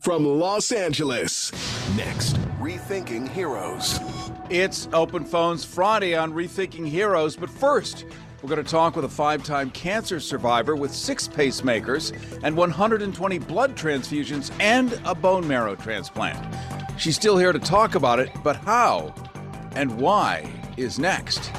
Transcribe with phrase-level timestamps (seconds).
[0.00, 1.52] From Los Angeles,
[1.94, 4.00] next, Rethinking Heroes.
[4.48, 8.06] It's Open Phones Friday on Rethinking Heroes, but first,
[8.40, 12.12] we're going to talk with a five time cancer survivor with six pacemakers
[12.42, 16.38] and 120 blood transfusions and a bone marrow transplant.
[16.96, 19.14] She's still here to talk about it, but how
[19.76, 21.50] and why is next.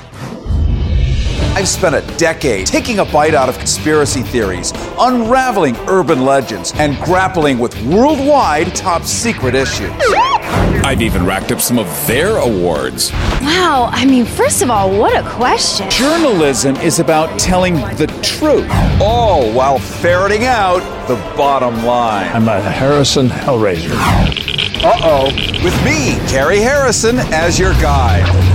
[1.55, 6.97] I've spent a decade taking a bite out of conspiracy theories, unraveling urban legends, and
[7.03, 9.91] grappling with worldwide top secret issues.
[10.83, 13.11] I've even racked up some of their awards.
[13.13, 15.87] Wow, I mean, first of all, what a question.
[15.91, 18.67] Journalism is about telling the truth,
[18.99, 22.31] all while ferreting out the bottom line.
[22.33, 23.93] I'm a Harrison Hellraiser.
[24.83, 25.25] Uh oh,
[25.63, 28.52] with me, Carrie Harrison, as your guide.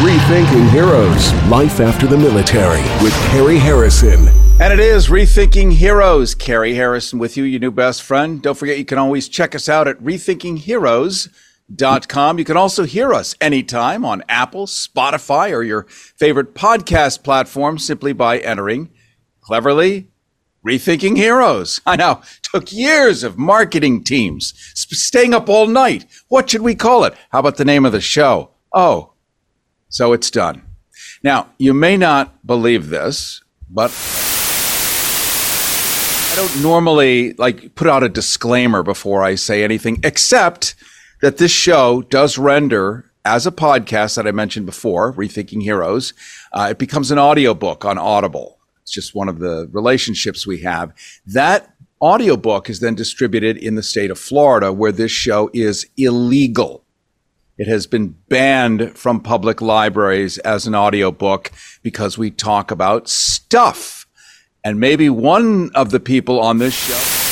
[0.00, 4.28] Rethinking Heroes Life After the Military with Carrie Harrison.
[4.60, 6.34] And it is Rethinking Heroes.
[6.34, 8.42] Carrie Harrison with you, your new best friend.
[8.42, 12.38] Don't forget, you can always check us out at rethinkingheroes.com.
[12.38, 18.12] You can also hear us anytime on Apple, Spotify, or your favorite podcast platform simply
[18.12, 18.90] by entering
[19.40, 20.08] cleverly
[20.62, 21.80] Rethinking Heroes.
[21.86, 26.04] I know, took years of marketing teams, staying up all night.
[26.28, 27.14] What should we call it?
[27.30, 28.50] How about the name of the show?
[28.74, 29.14] Oh,
[29.88, 30.62] so it's done.
[31.22, 33.90] Now, you may not believe this, but
[36.32, 40.74] I don't normally like put out a disclaimer before I say anything, except
[41.22, 46.14] that this show does render as a podcast that I mentioned before, Rethinking Heroes.
[46.52, 48.58] Uh, it becomes an audiobook on Audible.
[48.82, 50.92] It's just one of the relationships we have.
[51.26, 56.84] That audiobook is then distributed in the state of Florida, where this show is illegal.
[57.58, 61.50] It has been banned from public libraries as an audiobook
[61.82, 64.06] because we talk about stuff.
[64.62, 67.22] And maybe one of the people on this show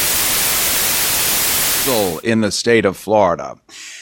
[2.21, 3.57] in the state of Florida.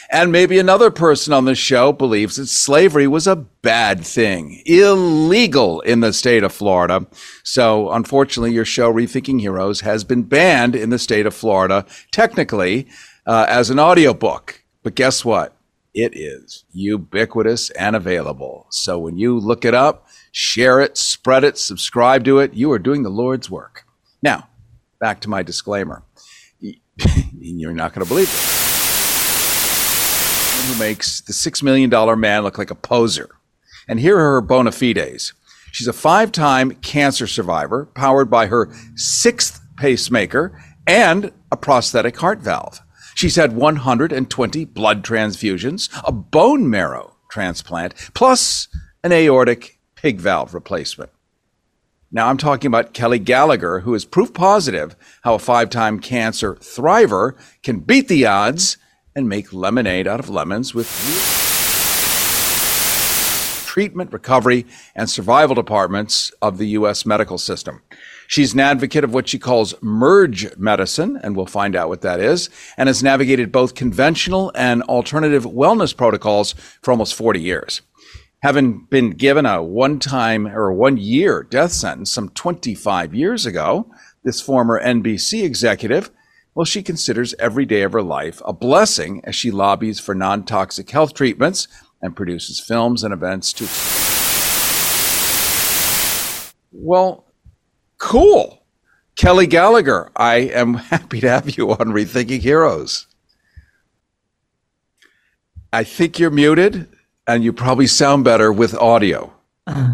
[0.09, 5.81] And maybe another person on the show believes that slavery was a bad thing, illegal
[5.81, 7.07] in the state of Florida.
[7.43, 12.87] So, unfortunately, your show, Rethinking Heroes, has been banned in the state of Florida, technically,
[13.25, 14.63] uh, as an audiobook.
[14.83, 15.57] But guess what?
[15.93, 18.65] It is ubiquitous and available.
[18.69, 22.79] So when you look it up, share it, spread it, subscribe to it, you are
[22.79, 23.85] doing the Lord's work.
[24.21, 24.49] Now,
[24.99, 26.03] back to my disclaimer.
[27.39, 28.53] You're not going to believe it.
[30.65, 33.29] Who makes the $6 million man look like a poser?
[33.87, 35.33] And here are her bona fides.
[35.71, 42.39] She's a five time cancer survivor, powered by her sixth pacemaker and a prosthetic heart
[42.39, 42.82] valve.
[43.15, 48.67] She's had 120 blood transfusions, a bone marrow transplant, plus
[49.03, 51.11] an aortic pig valve replacement.
[52.11, 56.55] Now, I'm talking about Kelly Gallagher, who is proof positive how a five time cancer
[56.55, 58.77] thriver can beat the odds
[59.15, 60.87] and make lemonade out of lemons with
[63.65, 67.07] treatment, recovery, and survival departments of the U.S.
[67.07, 67.81] medical system.
[68.33, 72.19] She's an advocate of what she calls merge medicine, and we'll find out what that
[72.19, 77.83] is, and has navigated both conventional and alternative wellness protocols for almost 40 years.
[78.41, 83.91] Having been given a one time or one year death sentence some 25 years ago,
[84.23, 86.09] this former NBC executive,
[86.55, 90.43] well, she considers every day of her life a blessing as she lobbies for non
[90.43, 91.67] toxic health treatments
[92.01, 93.67] and produces films and events to.
[96.71, 97.22] Well,
[98.03, 98.61] Cool.
[99.15, 103.07] Kelly Gallagher, I am happy to have you on Rethinking Heroes.
[105.71, 106.89] I think you're muted
[107.27, 109.31] and you probably sound better with audio.
[109.65, 109.93] Uh,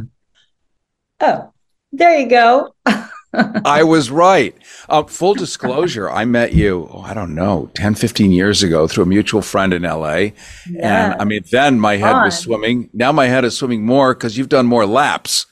[1.19, 1.53] oh,
[1.91, 2.73] there you go.
[3.63, 4.55] I was right.
[4.89, 9.03] Uh, full disclosure, I met you, oh, I don't know, 10, 15 years ago through
[9.03, 10.15] a mutual friend in LA.
[10.15, 10.31] Yeah.
[11.11, 12.89] And I mean, then my head was swimming.
[12.91, 15.45] Now my head is swimming more because you've done more laps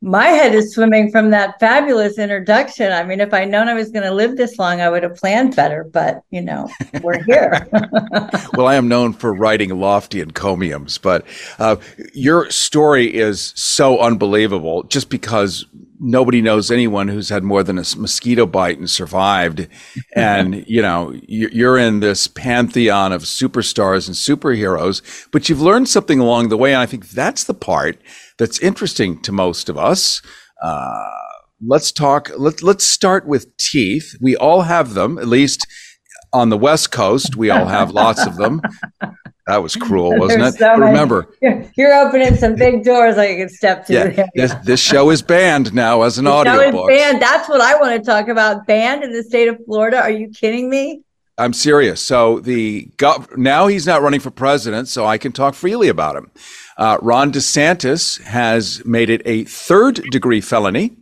[0.00, 2.92] my head is swimming from that fabulous introduction.
[2.92, 5.16] I mean, if I'd known I was going to live this long, I would have
[5.16, 6.70] planned better, but you know,
[7.02, 7.66] we're here.
[8.54, 11.26] well, I am known for writing lofty encomiums, but
[11.58, 11.76] uh,
[12.14, 15.66] your story is so unbelievable just because
[16.00, 19.68] nobody knows anyone who's had more than a mosquito bite and survived.
[20.16, 26.18] And, you know, you're in this pantheon of superstars and superheroes, but you've learned something
[26.18, 26.72] along the way.
[26.72, 28.00] And I think that's the part
[28.36, 30.20] that's interesting to most of us.
[30.60, 31.08] Uh,
[31.64, 32.30] let's talk.
[32.36, 34.16] Let, let's start with teeth.
[34.20, 35.66] We all have them, at least
[36.32, 37.36] on the West Coast.
[37.36, 38.60] We all have lots of them.
[39.48, 40.54] That was cruel, wasn't it?
[40.54, 43.92] so Remember, You're, you're opening some big doors I can step to.
[44.16, 46.88] yeah, this, this show is banned now as an audiobook.
[46.88, 47.20] banned.
[47.20, 48.66] That's what I want to talk about.
[48.66, 50.00] Banned in the state of Florida.
[50.00, 51.02] Are you kidding me?
[51.38, 52.00] I'm serious.
[52.00, 56.16] So the gov- now he's not running for president, so I can talk freely about
[56.16, 56.30] him.
[56.76, 60.96] Uh, Ron DeSantis has made it a third degree felony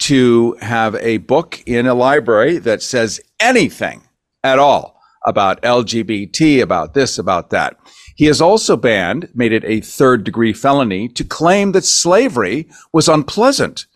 [0.00, 4.02] to have a book in a library that says anything
[4.44, 7.76] at all about LGBT, about this, about that.
[8.16, 13.08] He has also banned, made it a third degree felony to claim that slavery was
[13.08, 13.86] unpleasant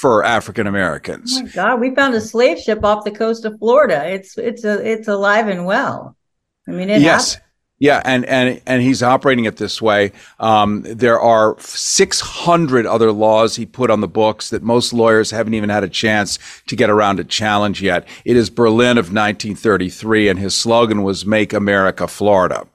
[0.00, 1.36] for African Americans.
[1.36, 4.08] Oh my God, we found a slave ship off the coast of Florida.
[4.08, 6.16] It's it's a it's alive and well.
[6.66, 7.38] I mean, it yes.
[7.84, 10.12] Yeah, and and and he's operating it this way.
[10.40, 15.52] Um, there are 600 other laws he put on the books that most lawyers haven't
[15.52, 18.08] even had a chance to get around to challenge yet.
[18.24, 22.66] It is Berlin of 1933, and his slogan was "Make America Florida."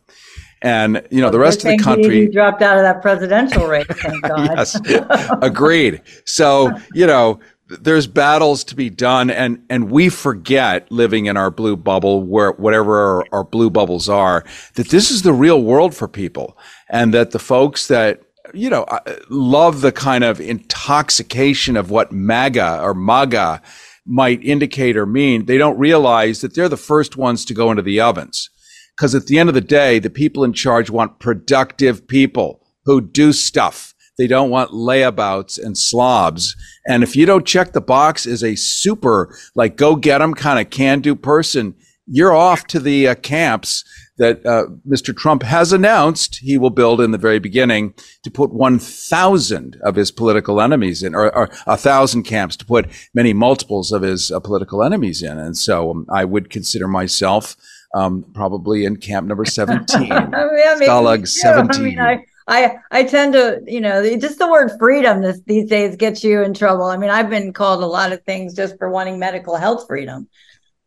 [0.61, 2.27] And you know the rest of the country.
[2.27, 3.87] he dropped out of that presidential race.
[3.89, 4.57] Thank God.
[4.57, 4.79] yes,
[5.41, 6.03] agreed.
[6.25, 11.51] So you know, there's battles to be done, and and we forget living in our
[11.51, 14.43] blue bubble, where whatever our, our blue bubbles are,
[14.75, 16.57] that this is the real world for people,
[16.89, 18.21] and that the folks that
[18.53, 18.99] you know uh,
[19.29, 23.61] love the kind of intoxication of what MAGA or MAGA
[24.09, 27.83] might indicate or mean, they don't realize that they're the first ones to go into
[27.83, 28.49] the ovens.
[28.97, 32.99] Because at the end of the day, the people in charge want productive people who
[32.99, 33.88] do stuff.
[34.19, 36.55] They don't want layabouts and slobs.
[36.85, 40.59] And if you don't check the box as a super, like, go get 'em kind
[40.59, 41.73] of can do person,
[42.05, 43.85] you're off to the uh, camps
[44.17, 45.15] that uh, Mr.
[45.15, 47.93] Trump has announced he will build in the very beginning
[48.23, 52.87] to put 1,000 of his political enemies in, or, or a thousand camps to put
[53.13, 55.39] many multiples of his uh, political enemies in.
[55.39, 57.55] And so um, I would consider myself
[57.95, 60.11] um, probably in camp number 17.
[60.11, 61.47] I mean, that makes Stalag me too.
[61.47, 61.83] I 17.
[61.83, 65.95] mean, I, I, I tend to, you know, just the word freedom this, these days
[65.95, 66.85] gets you in trouble.
[66.85, 70.27] I mean, I've been called a lot of things just for wanting medical health freedom.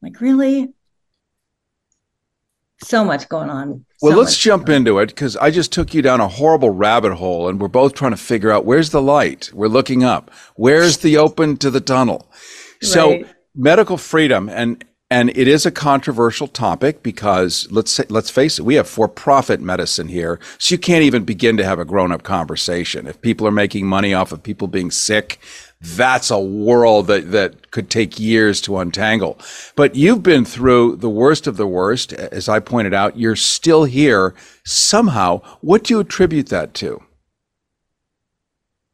[0.03, 0.75] Like, really?
[2.83, 3.87] So much going on.
[4.03, 7.15] Well, So let's jump into it because I just took you down a horrible rabbit
[7.15, 9.49] hole, and we're both trying to figure out where's the light.
[9.55, 10.33] We're looking up.
[10.57, 12.29] Where's the open to the tunnel?
[12.83, 13.27] So, Right.
[13.55, 18.65] medical freedom, and and it is a controversial topic because let's say, let's face it,
[18.65, 23.07] we have for-profit medicine here, so you can't even begin to have a grown-up conversation.
[23.07, 25.39] If people are making money off of people being sick,
[25.83, 29.39] that's a world that, that could take years to untangle.
[29.77, 32.15] But you've been through the worst of the worst.
[32.15, 34.35] As I pointed out, you're still here
[34.65, 35.43] somehow.
[35.61, 37.03] What do you attribute that to?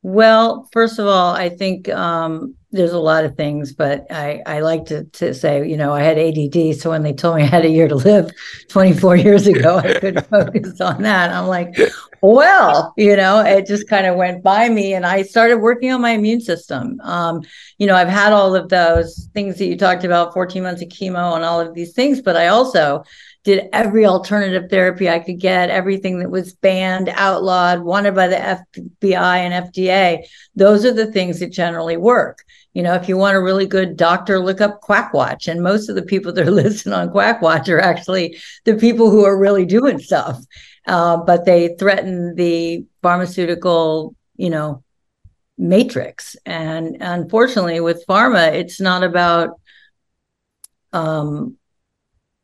[0.08, 4.60] Well, first of all, I think um, there's a lot of things, but I, I
[4.60, 6.80] like to, to say, you know, I had ADD.
[6.80, 8.30] So when they told me I had a year to live
[8.68, 11.30] 24 years ago, I couldn't focus on that.
[11.30, 11.76] I'm like,
[12.22, 16.00] well, you know, it just kind of went by me and I started working on
[16.00, 16.98] my immune system.
[17.02, 17.42] Um,
[17.76, 20.88] you know, I've had all of those things that you talked about 14 months of
[20.88, 23.04] chemo and all of these things, but I also
[23.48, 28.36] did every alternative therapy I could get, everything that was banned, outlawed, wanted by the
[28.36, 30.26] FBI and FDA.
[30.54, 32.44] Those are the things that generally work.
[32.74, 35.48] You know, if you want a really good doctor, look up Quackwatch.
[35.48, 39.24] And most of the people that are listed on Quackwatch are actually the people who
[39.24, 40.38] are really doing stuff.
[40.86, 44.84] Uh, but they threaten the pharmaceutical, you know,
[45.56, 46.36] matrix.
[46.44, 49.58] And unfortunately, with pharma, it's not about
[50.92, 51.57] um,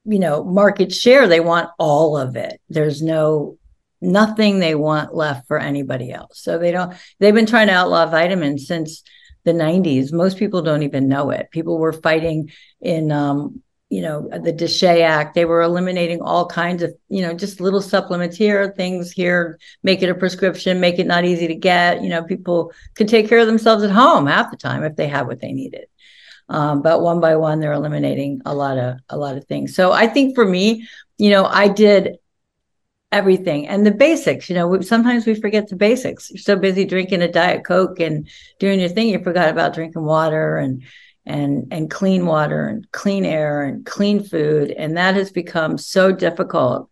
[0.05, 2.61] you know market share they want all of it.
[2.69, 3.59] There's no
[4.01, 6.41] nothing they want left for anybody else.
[6.41, 9.03] So they don't they've been trying to outlaw vitamins since
[9.45, 11.51] the 90s most people don't even know it.
[11.51, 15.35] People were fighting in um, you know the DSHEA Act.
[15.35, 20.03] They were eliminating all kinds of you know just little supplements here things here make
[20.03, 22.03] it a prescription make it not easy to get.
[22.03, 25.09] You know people could take care of themselves at home half the time if they
[25.09, 25.87] had what they needed
[26.49, 29.75] um, but one by one they're eliminating a lot of a lot of things.
[29.75, 30.87] So i think for me
[31.19, 32.19] you know i did
[33.15, 33.69] everything.
[33.69, 36.31] And the basics you know sometimes we forget the basics.
[36.31, 40.05] You're so busy drinking a diet coke and doing your thing you forgot about drinking
[40.05, 40.83] water and
[41.25, 44.73] and and clean water and clean air and clean food.
[44.73, 46.91] And that has become so difficult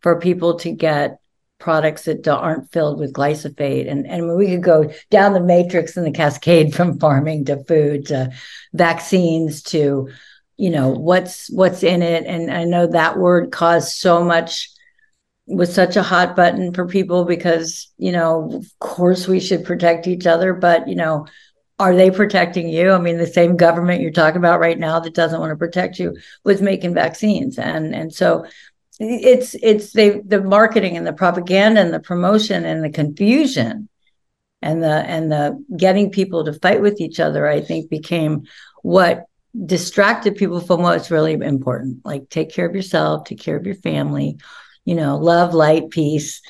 [0.00, 1.20] for people to get
[1.62, 3.88] products that aren't filled with glyphosate.
[3.88, 8.06] And and we could go down the matrix and the cascade from farming to food
[8.06, 8.32] to
[8.74, 10.10] vaccines to
[10.56, 12.26] you know what's what's in it.
[12.26, 14.70] And i know that word caused so much
[15.46, 20.06] was such a hot button for people because you know of course we should protect
[20.06, 21.26] each other but you know
[21.78, 22.92] are they protecting you?
[22.92, 25.98] I mean the same government you're talking about right now that doesn't want to protect
[25.98, 27.58] you was making vaccines.
[27.58, 28.46] And and so
[29.02, 33.88] it's it's they the marketing and the propaganda and the promotion and the confusion
[34.60, 38.42] and the and the getting people to fight with each other i think became
[38.82, 39.24] what
[39.66, 43.74] distracted people from what's really important like take care of yourself take care of your
[43.74, 44.38] family
[44.84, 46.40] you know love light peace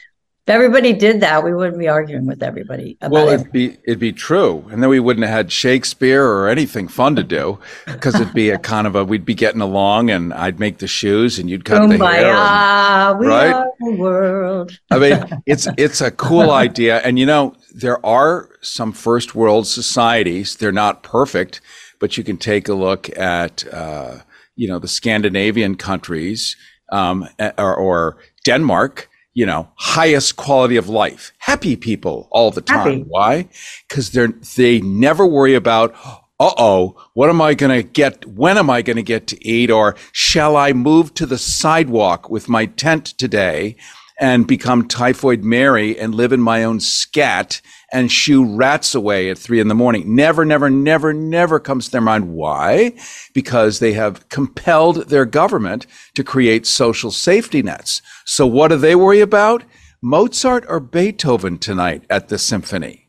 [0.45, 2.99] if everybody did that, we wouldn't be arguing with everybody.
[3.01, 6.89] well, it'd be it'd be true, and then we wouldn't have had Shakespeare or anything
[6.89, 10.35] fun to do because it'd be a kind of a we'd be getting along, and
[10.35, 13.53] I'd make the shoes, and you'd cut the hair, and, we right?
[13.53, 14.77] Are the world.
[14.91, 19.69] I mean, it's it's a cool idea, and you know there are some first world
[19.69, 20.57] societies.
[20.57, 21.61] They're not perfect,
[22.01, 24.19] but you can take a look at uh,
[24.57, 26.57] you know the Scandinavian countries
[26.91, 32.79] um, or, or Denmark you know, highest quality of life, happy people all the time.
[32.79, 33.05] Happy.
[33.09, 33.49] Why?
[33.89, 35.95] Because they're they never worry about,
[36.39, 38.27] uh oh, what am I going to get?
[38.27, 39.71] When am I going to get to eat?
[39.71, 43.77] Or shall I move to the sidewalk with my tent today
[44.23, 47.61] and become typhoid Mary and live in my own scat
[47.93, 50.15] and shoo rats away at three in the morning.
[50.15, 52.33] Never, never, never, never comes to their mind.
[52.33, 52.95] Why?
[53.35, 58.01] Because they have compelled their government to create social safety nets.
[58.25, 59.65] So what do they worry about?
[60.01, 63.02] Mozart or Beethoven tonight at the symphony?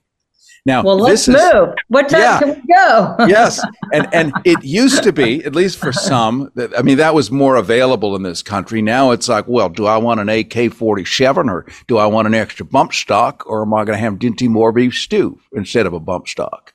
[0.65, 1.75] Now, well, let's is, move.
[1.89, 3.15] What time yeah, can we go?
[3.27, 7.13] yes, and and it used to be, at least for some, that I mean, that
[7.13, 8.81] was more available in this country.
[8.81, 12.27] Now it's like, well, do I want an AK forty seven or do I want
[12.27, 15.85] an extra bump stock, or am I going to have Dinty Moore beef stew instead
[15.85, 16.73] of a bump stock?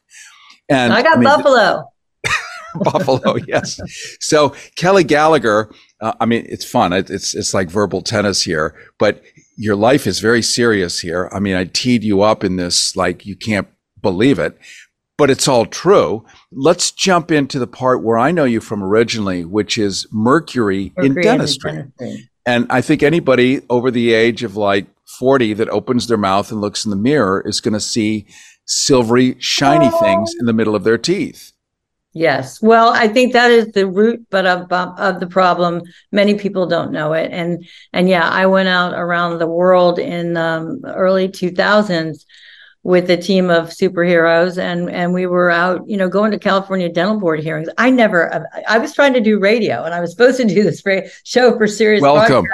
[0.68, 1.90] And I got I mean, buffalo.
[2.82, 3.80] buffalo, yes.
[4.20, 5.70] So Kelly Gallagher,
[6.02, 6.92] uh, I mean, it's fun.
[6.92, 9.22] It, it's it's like verbal tennis here, but
[9.56, 11.30] your life is very serious here.
[11.32, 13.66] I mean, I teed you up in this like you can't
[14.10, 14.58] believe it,
[15.18, 16.24] but it's all true.
[16.50, 21.06] Let's jump into the part where I know you from originally, which is mercury, mercury
[21.06, 21.72] in dentistry.
[21.72, 22.30] dentistry.
[22.46, 24.86] And I think anybody over the age of like
[25.18, 28.26] 40 that opens their mouth and looks in the mirror is going to see
[28.64, 30.00] silvery, shiny oh.
[30.00, 31.52] things in the middle of their teeth.
[32.14, 32.62] Yes.
[32.62, 35.82] Well, I think that is the root, but of, of the problem.
[36.10, 40.36] Many people don't know it, and and yeah, I went out around the world in
[40.36, 42.24] um, early two thousands
[42.82, 46.88] with a team of superheroes and and we were out you know going to california
[46.88, 47.68] dental board hearings.
[47.76, 50.82] I never i was trying to do radio and i was supposed to do this
[51.24, 52.46] show for Sirius welcome.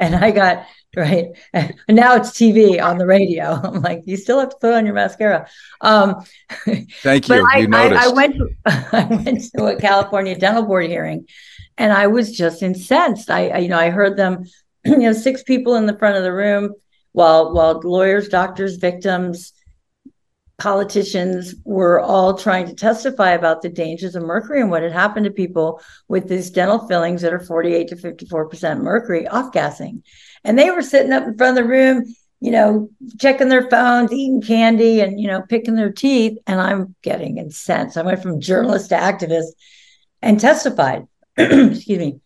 [0.00, 0.66] and i got
[0.96, 3.44] right and now it's tv on the radio.
[3.64, 5.48] I'm like you still have to put on your mascara.
[5.80, 6.24] Um
[7.02, 7.46] thank you.
[7.52, 8.02] I, you noticed.
[8.02, 8.48] I, I went to,
[8.92, 11.26] i went to a california dental board hearing
[11.78, 13.30] and i was just incensed.
[13.30, 14.44] I, I you know i heard them
[14.84, 16.74] you know six people in the front of the room
[17.12, 19.53] while while lawyers doctors victims
[20.58, 25.24] politicians were all trying to testify about the dangers of mercury and what had happened
[25.24, 30.04] to people with these dental fillings that are 48 to 54% mercury off gassing.
[30.44, 32.88] And they were sitting up in front of the room, you know,
[33.20, 36.38] checking their phones, eating candy, and, you know, picking their teeth.
[36.46, 37.96] And I'm getting incensed.
[37.96, 39.48] I went from journalist to activist
[40.22, 41.06] and testified,
[41.36, 42.20] excuse me,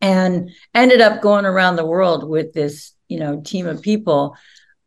[0.00, 4.36] and ended up going around the world with this, you know, team of people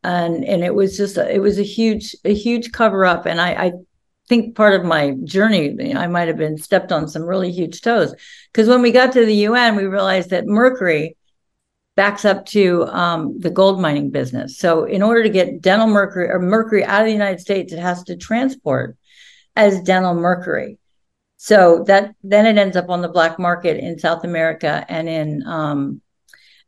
[0.04, 3.26] and and it was just a, it was a huge a huge cover up.
[3.26, 3.72] And i i
[4.30, 8.14] think part of my journey i might have been stepped on some really huge toes.
[8.52, 11.18] Because when we got to the un we realized that mercury
[11.96, 14.58] backs up to um, the gold mining business.
[14.58, 17.80] So in order to get dental mercury or mercury out of the united states it
[17.80, 18.98] has to transport
[19.56, 20.80] as dental mercury.
[21.38, 25.44] So that then it ends up on the black market in south america and in
[25.46, 26.02] um,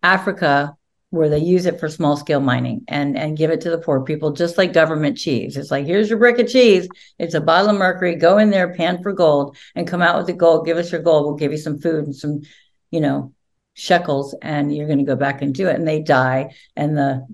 [0.03, 0.75] africa
[1.15, 4.01] where they use it for small scale mining and and give it to the poor
[4.01, 5.57] people just like government cheese.
[5.57, 6.87] It's like here's your brick of cheese.
[7.17, 8.15] It's a bottle of mercury.
[8.15, 10.65] Go in there pan for gold and come out with the gold.
[10.65, 11.25] Give us your gold.
[11.25, 12.41] We'll give you some food and some
[12.91, 13.33] you know
[13.73, 15.75] shekels and you're going to go back and do it.
[15.75, 16.53] And they die.
[16.75, 17.25] And the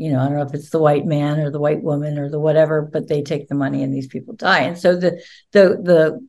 [0.00, 2.30] you know i don't know if it's the white man or the white woman or
[2.30, 4.60] the whatever but they take the money and these people die.
[4.60, 6.28] And so the the the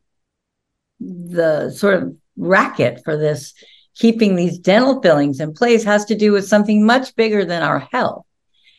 [1.00, 3.54] the sort of racket for this
[4.00, 7.78] keeping these dental fillings in place has to do with something much bigger than our
[7.78, 8.24] health.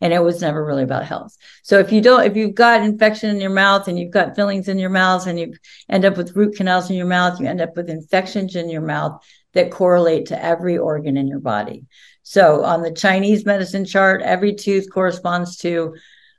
[0.01, 1.37] And it was never really about health.
[1.61, 4.67] So if you don't if you've got infection in your mouth and you've got fillings
[4.67, 5.53] in your mouth and you
[5.89, 8.81] end up with root canals in your mouth you end up with infections in your
[8.81, 9.21] mouth
[9.53, 11.85] that correlate to every organ in your body.
[12.23, 15.93] So on the chinese medicine chart every tooth corresponds to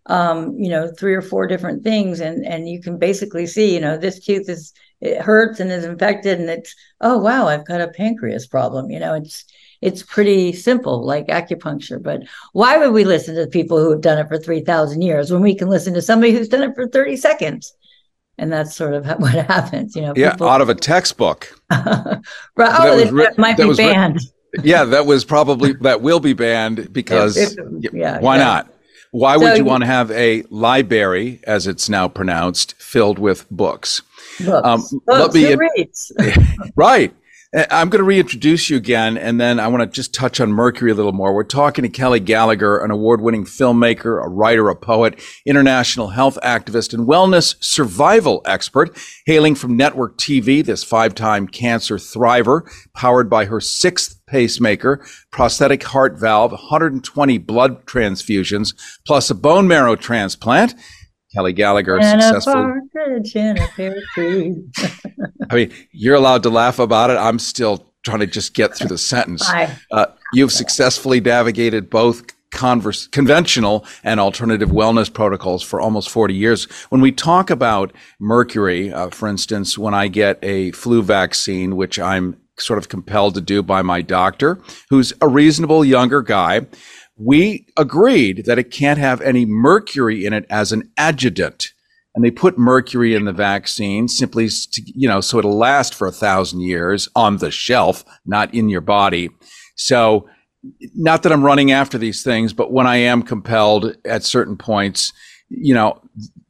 [0.06, 2.18] um, you know three or four different things.
[2.18, 4.72] And and you can basically see you know this tooth is
[5.02, 8.98] it hurts and is infected and it's oh wow i've got a pancreas problem you
[8.98, 9.44] know it's
[9.80, 14.18] it's pretty simple like acupuncture but why would we listen to people who have done
[14.18, 17.16] it for 3000 years when we can listen to somebody who's done it for 30
[17.16, 17.74] seconds
[18.38, 20.48] and that's sort of what happens you know yeah people...
[20.48, 22.20] out of a textbook right
[22.58, 24.20] oh that, was, might that be banned
[24.62, 28.44] yeah, that was probably that will be banned because If- if- yeah, why yeah.
[28.44, 28.68] not?
[29.10, 33.50] Why would you you- want to have a library, as it's now pronounced, filled with
[33.50, 34.02] books?
[34.44, 34.66] Books.
[34.66, 35.88] Um, Books, let me-?
[36.76, 37.14] Right.
[37.54, 40.90] I'm going to reintroduce you again, and then I want to just touch on Mercury
[40.90, 41.34] a little more.
[41.34, 46.38] We're talking to Kelly Gallagher, an award winning filmmaker, a writer, a poet, international health
[46.42, 48.96] activist, and wellness survival expert,
[49.26, 52.62] hailing from network TV, this five time cancer thriver,
[52.94, 58.72] powered by her sixth pacemaker, prosthetic heart valve, 120 blood transfusions,
[59.04, 60.74] plus a bone marrow transplant.
[61.34, 62.80] Kelly Gallagher and a successfully.
[62.94, 64.54] partridge in a pear tree.
[65.50, 67.16] I mean, you're allowed to laugh about it.
[67.16, 69.48] I'm still trying to just get through the sentence.
[69.90, 76.64] Uh, you've successfully navigated both converse, conventional and alternative wellness protocols for almost 40 years.
[76.90, 81.98] When we talk about mercury, uh, for instance, when I get a flu vaccine, which
[81.98, 84.60] I'm sort of compelled to do by my doctor,
[84.90, 86.66] who's a reasonable younger guy,
[87.16, 91.72] we agreed that it can't have any mercury in it as an adjuvant
[92.14, 96.06] and they put mercury in the vaccine simply to, you know so it'll last for
[96.06, 99.30] a thousand years on the shelf not in your body.
[99.74, 100.28] So
[100.94, 105.12] not that i'm running after these things but when i am compelled at certain points
[105.48, 106.00] you know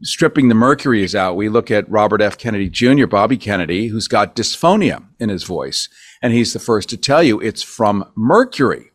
[0.02, 2.36] stripping the mercury is out we look at robert f.
[2.36, 5.88] Kennedy jr bobby kennedy who's got dysphonia in his voice.
[6.20, 8.91] And he's the first to tell you it's from mercury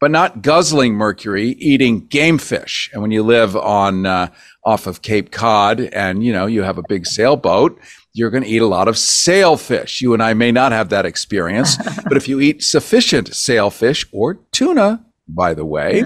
[0.00, 2.90] but not guzzling mercury, eating game fish.
[2.92, 4.28] And when you live on uh,
[4.64, 7.78] off of Cape Cod and you know you have a big sailboat,
[8.12, 10.00] you're going to eat a lot of sailfish.
[10.00, 14.40] You and I may not have that experience, but if you eat sufficient sailfish or
[14.52, 16.04] tuna, by the way,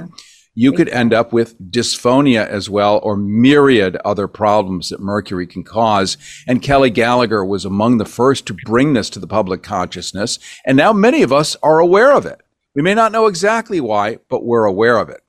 [0.55, 5.63] you could end up with dysphonia as well or myriad other problems that mercury can
[5.63, 6.17] cause.
[6.49, 10.41] And Kelly Gallagher was among the first to bring this to the public consciousness.
[10.67, 12.41] And now many of us are aware of it.
[12.75, 15.21] We may not know exactly why, but we're aware of it.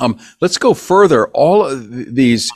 [0.00, 1.28] Um, let's go further.
[1.28, 2.50] All of these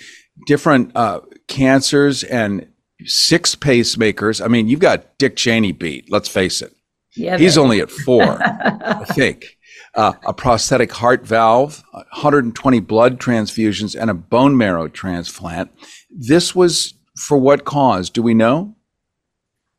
[0.47, 2.67] different uh, cancers and
[3.05, 4.45] six pacemakers.
[4.45, 6.11] I mean, you've got Dick Cheney beat.
[6.11, 6.73] Let's face it.
[7.17, 7.63] Yeah, He's baby.
[7.63, 9.57] only at four, I think.
[9.95, 15.71] Uh, a prosthetic heart valve, 120 blood transfusions, and a bone marrow transplant.
[16.11, 18.11] This was for what cause?
[18.11, 18.77] Do we know?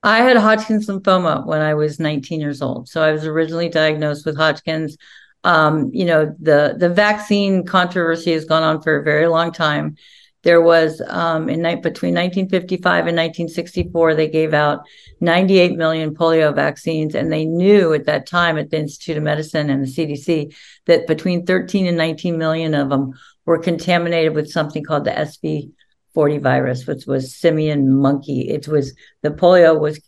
[0.01, 2.87] I had Hodgkin's lymphoma when I was 19 years old.
[2.87, 4.97] So I was originally diagnosed with Hodgkin's.
[5.43, 9.95] Um, you know, the the vaccine controversy has gone on for a very long time.
[10.43, 14.85] There was um, in night between 1955 and 1964, they gave out
[15.19, 19.69] 98 million polio vaccines, and they knew at that time at the Institute of Medicine
[19.69, 23.13] and the CDC that between 13 and 19 million of them
[23.45, 25.71] were contaminated with something called the SV
[26.19, 28.49] 40 virus, which was simian monkey.
[28.49, 30.01] It was the polio was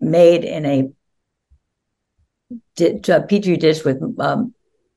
[0.00, 0.88] made in a,
[2.76, 4.54] di- a petri dish with um,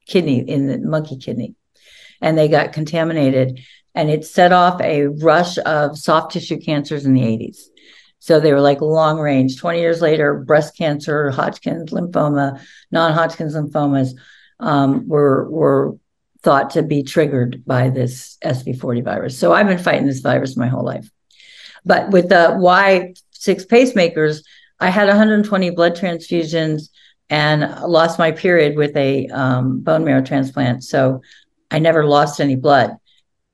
[0.07, 1.55] kidney in the monkey kidney,
[2.21, 3.59] and they got contaminated,
[3.93, 7.63] and it set off a rush of soft tissue cancers in the 80s.
[8.19, 9.59] So they were like long range.
[9.59, 14.17] 20 years later, breast cancer, Hodgkin's lymphoma, non-Hodgkin's lymphomas
[14.61, 15.97] um, were were
[16.45, 19.37] thought to be triggered by this SV40 virus.
[19.37, 21.09] So I've been fighting this virus my whole life.
[21.83, 23.15] But with the Y6
[23.67, 24.43] pacemakers,
[24.79, 26.89] I had 120 blood transfusions
[27.31, 30.83] and lost my period with a um, bone marrow transplant.
[30.83, 31.21] So
[31.71, 32.95] I never lost any blood.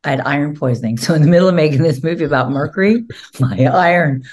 [0.04, 0.98] I had iron poisoning.
[0.98, 3.06] So in the middle of making this movie about mercury,
[3.40, 4.24] my iron,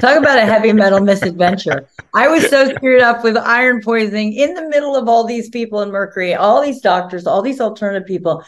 [0.00, 1.88] talk about a heavy metal misadventure.
[2.12, 5.80] I was so screwed up with iron poisoning in the middle of all these people
[5.80, 8.44] in mercury, all these doctors, all these alternative people.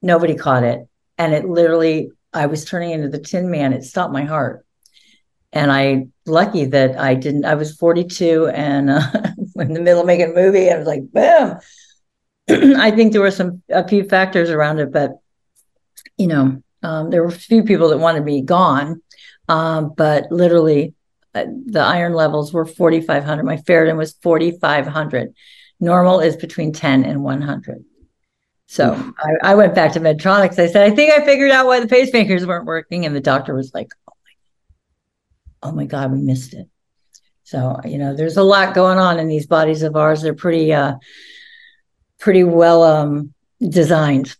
[0.00, 0.88] Nobody caught it.
[1.18, 3.74] And it literally, I was turning into the tin man.
[3.74, 4.64] It stopped my heart.
[5.52, 9.02] And I lucky that I didn't, I was 42 and uh,
[9.56, 11.58] in the middle of making a movie, I was like, boom.
[12.80, 15.21] I think there were some, a few factors around it, but
[16.22, 19.02] you know, um, there were a few people that wanted me gone,
[19.48, 20.94] um, but literally
[21.34, 23.42] uh, the iron levels were 4,500.
[23.42, 25.34] My ferritin was 4,500.
[25.80, 27.84] Normal is between 10 and 100.
[28.66, 30.60] So I, I went back to Medtronics.
[30.60, 33.04] I said, I think I figured out why the pacemakers weren't working.
[33.04, 36.68] And the doctor was like, oh my, oh my God, we missed it.
[37.42, 40.22] So, you know, there's a lot going on in these bodies of ours.
[40.22, 40.94] They're pretty, uh,
[42.20, 44.36] pretty well um, designed.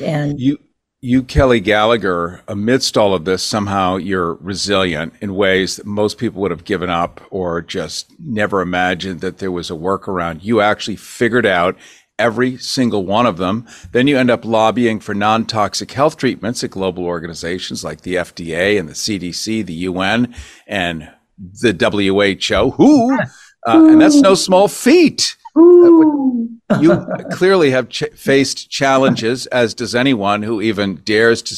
[0.00, 0.58] And You,
[1.04, 6.40] you, Kelly Gallagher, amidst all of this, somehow you're resilient in ways that most people
[6.40, 10.44] would have given up or just never imagined that there was a workaround.
[10.44, 11.76] You actually figured out
[12.20, 13.66] every single one of them.
[13.90, 18.14] Then you end up lobbying for non toxic health treatments at global organizations like the
[18.14, 20.32] FDA and the CDC, the UN,
[20.68, 23.24] and the WHO, who uh,
[23.66, 25.36] and that's no small feat.
[25.54, 31.56] You clearly have ch- faced challenges, as does anyone who even dares to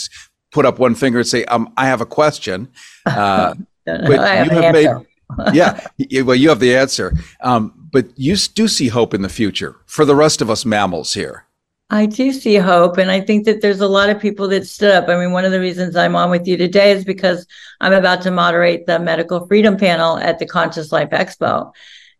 [0.52, 2.68] put up one finger and say, um, "I have a question."
[3.06, 3.54] Uh,
[3.84, 4.90] but you have made,
[5.52, 5.86] yeah,
[6.22, 7.12] well, you have the answer.
[7.40, 11.14] Um, but you do see hope in the future for the rest of us mammals
[11.14, 11.46] here.
[11.90, 12.98] I do see hope.
[12.98, 15.08] And I think that there's a lot of people that stood up.
[15.08, 17.46] I mean, one of the reasons I'm on with you today is because
[17.80, 21.72] I'm about to moderate the medical freedom panel at the Conscious Life Expo.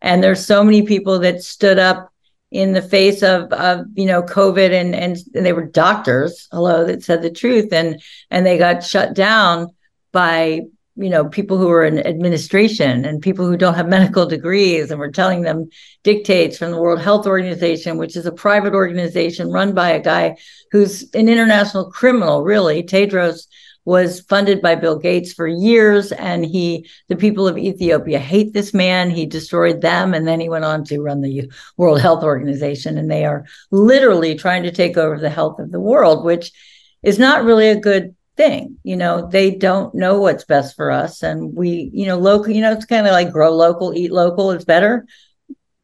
[0.05, 2.13] And there's so many people that stood up
[2.51, 7.03] in the face of, of you know COVID and, and they were doctors, hello, that
[7.03, 7.73] said the truth.
[7.73, 9.69] And and they got shut down
[10.11, 10.61] by
[10.95, 14.99] you know people who are in administration and people who don't have medical degrees and
[14.99, 15.69] we're telling them
[16.03, 20.37] dictates from the world health organization which is a private organization run by a guy
[20.71, 23.47] who's an international criminal really tedros
[23.85, 28.73] was funded by bill gates for years and he the people of ethiopia hate this
[28.73, 29.09] man.
[29.11, 33.09] He destroyed them and then he went on to run the world health organization and
[33.09, 36.51] they are literally trying to take over the health of the world which
[37.03, 38.77] is not really a good thing.
[38.83, 42.61] You know they don't know what's best for us and we you know local you
[42.61, 45.05] know it's kind of like grow local eat local it's better.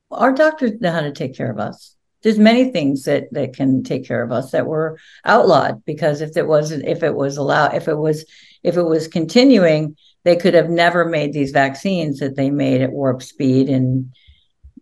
[0.10, 3.84] Our doctors know how to take care of us there's many things that that can
[3.84, 7.74] take care of us that were outlawed because if it wasn't if it was allowed
[7.74, 8.26] if it was
[8.64, 12.92] if it was continuing they could have never made these vaccines that they made at
[12.92, 13.70] warp speed.
[13.70, 14.14] And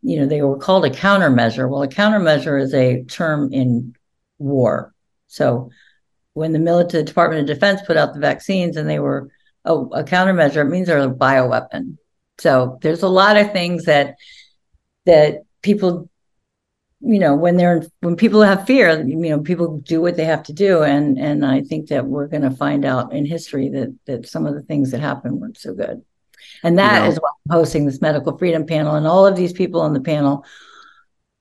[0.02, 1.70] you know they were called a countermeasure.
[1.70, 3.96] Well a countermeasure is a term in
[4.38, 4.94] war.
[5.28, 5.70] So
[6.34, 9.30] when the military Department of Defense put out the vaccines and they were
[9.66, 11.98] a, a countermeasure, it means they're a bioweapon.
[12.38, 14.16] So there's a lot of things that
[15.06, 16.10] that people,
[17.02, 20.44] you know, when they're when people have fear, you know, people do what they have
[20.44, 23.96] to do, and and I think that we're going to find out in history that
[24.06, 26.04] that some of the things that happened weren't so good,
[26.62, 29.80] and that is why I'm hosting this medical freedom panel, and all of these people
[29.80, 30.46] on the panel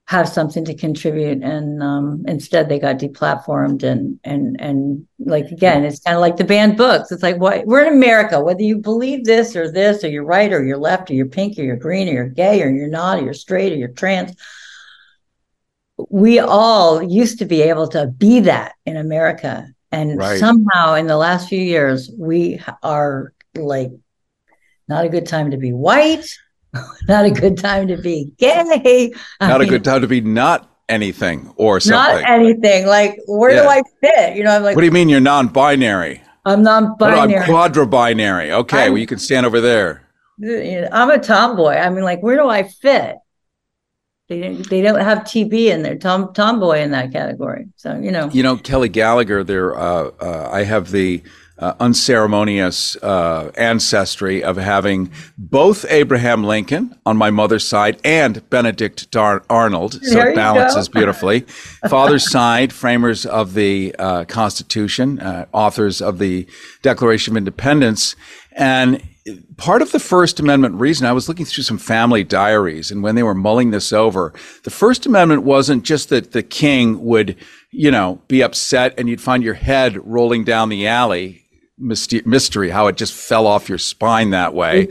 [0.06, 1.42] have something to contribute.
[1.42, 6.36] And um, instead they got deplatformed and and and like again it's kind of like
[6.36, 7.10] the banned books.
[7.10, 8.40] It's like what we're in america.
[8.40, 11.58] Whether you believe this or this or you're right or you're left or you're pink
[11.58, 14.36] or you're green or you're gay or you're not or you're straight or you're trans
[16.10, 20.38] we all used to be able to be that in america and right.
[20.38, 23.90] somehow in the last few years we are like
[24.88, 26.26] not a good time to be white
[27.08, 29.10] not a good time to be gay.
[29.40, 32.22] Not I mean, a good time to be not anything or something.
[32.22, 32.86] Not anything.
[32.86, 33.62] Like, where yeah.
[33.62, 34.36] do I fit?
[34.36, 36.22] You know, I'm like, what do you mean you're non-binary?
[36.44, 37.36] I'm non-binary.
[37.36, 38.52] I'm quadra-binary.
[38.52, 40.04] Okay, I'm, well, you can stand over there.
[40.92, 41.74] I'm a tomboy.
[41.74, 43.16] I mean, like, where do I fit?
[44.28, 47.66] They don't, they don't have TB in there, tom tomboy in that category.
[47.76, 49.42] So you know, you know Kelly Gallagher.
[49.42, 51.22] There, uh, uh, I have the
[51.58, 59.10] uh, unceremonious uh, ancestry of having both Abraham Lincoln on my mother's side and Benedict
[59.10, 59.94] Dar- Arnold.
[60.04, 61.40] So it balances beautifully.
[61.88, 66.46] Father's side, framers of the uh, Constitution, uh, authors of the
[66.82, 68.14] Declaration of Independence.
[68.58, 69.00] And
[69.56, 73.14] part of the First Amendment reason, I was looking through some family diaries, and when
[73.14, 77.36] they were mulling this over, the First Amendment wasn't just that the king would,
[77.70, 81.44] you know, be upset and you'd find your head rolling down the alley
[81.78, 84.88] mystery how it just fell off your spine that way.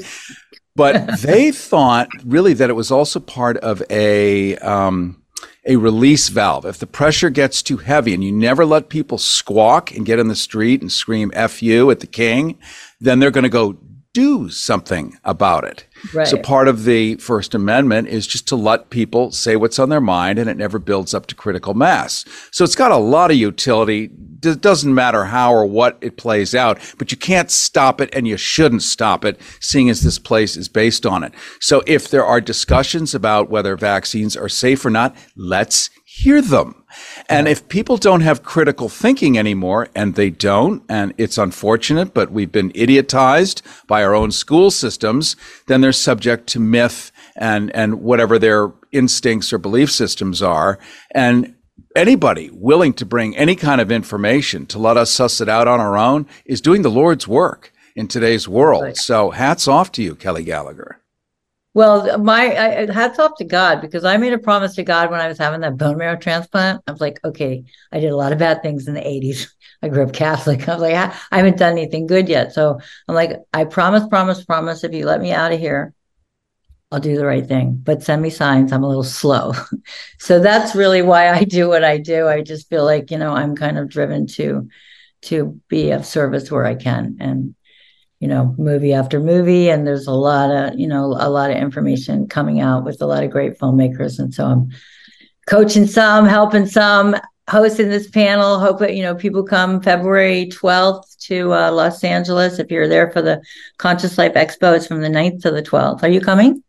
[0.76, 5.22] but they thought really that it was also part of a um,
[5.68, 6.66] a release valve.
[6.66, 10.30] If the pressure gets too heavy and you never let people squawk and get in
[10.30, 12.58] the street and scream "f you" at the king,
[13.02, 13.78] then they're going to go
[14.18, 15.86] do something about it.
[16.12, 16.28] Right.
[16.28, 20.02] So part of the First Amendment is just to let people say what's on their
[20.02, 22.26] mind and it never builds up to critical mass.
[22.50, 24.10] So it's got a lot of utility.
[24.44, 28.28] It doesn't matter how or what it plays out, but you can't stop it and
[28.28, 31.32] you shouldn't stop it, seeing as this place is based on it.
[31.60, 36.84] So if there are discussions about whether vaccines are safe or not, let's hear them.
[37.30, 42.32] And if people don't have critical thinking anymore, and they don't, and it's unfortunate, but
[42.32, 45.36] we've been idiotized by our own school systems,
[45.68, 50.80] then they're subject to myth and, and whatever their instincts or belief systems are.
[51.12, 51.54] And
[51.96, 55.80] anybody willing to bring any kind of information to let us suss it out on
[55.80, 58.98] our own is doing the Lord's work in today's world.
[58.98, 61.00] So hats off to you, Kelly Gallagher.
[61.78, 65.20] Well, my I, hats off to God because I made a promise to God when
[65.20, 66.82] I was having that bone marrow transplant.
[66.88, 69.48] I was like, okay, I did a lot of bad things in the 80s.
[69.84, 70.68] I grew up Catholic.
[70.70, 72.52] I was like, I, I haven't done anything good yet.
[72.52, 74.84] So I'm like, I promise, promise, promise.
[74.84, 75.94] If you let me out of here,
[76.92, 77.80] I'll do the right thing.
[77.84, 78.72] But send me signs.
[78.72, 79.54] I'm a little slow.
[80.18, 82.28] so that's really why I do what I do.
[82.28, 84.68] I just feel like, you know, I'm kind of driven to
[85.24, 87.18] to be of service where I can.
[87.20, 87.54] And
[88.20, 91.58] you know, movie after movie, and there's a lot of, you know, a lot of
[91.58, 94.20] information coming out with a lot of great filmmakers.
[94.20, 94.70] And so I'm
[95.46, 97.16] coaching some, helping some,
[97.50, 98.60] hosting this panel.
[98.60, 102.60] Hope that, you know, people come February 12th to uh, Los Angeles.
[102.60, 103.42] If you're there for the
[103.78, 106.04] Conscious Life Expo, it's from the 9th to the 12th.
[106.04, 106.64] Are you coming?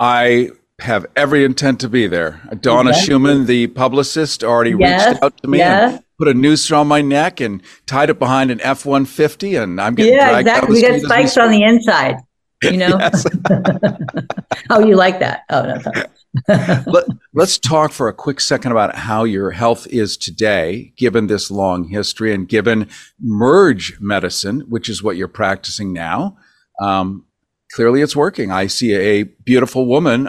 [0.00, 2.40] I have every intent to be there.
[2.60, 3.00] Donna okay.
[3.00, 5.10] Schumann, the publicist, already yes.
[5.10, 6.02] reached out to me yes.
[6.22, 9.80] Put a noose around my neck and tied it behind an F one fifty, and
[9.80, 10.74] I'm getting yeah, exactly.
[10.74, 12.18] we got spikes on the inside.
[12.62, 13.10] You know.
[14.70, 15.42] oh, you like that?
[15.50, 16.04] Oh no.
[16.86, 17.06] Let,
[17.36, 21.88] us talk for a quick second about how your health is today, given this long
[21.88, 22.88] history and given
[23.20, 26.36] merge medicine, which is what you're practicing now.
[26.80, 27.26] Um,
[27.72, 28.52] clearly, it's working.
[28.52, 30.28] I see a beautiful woman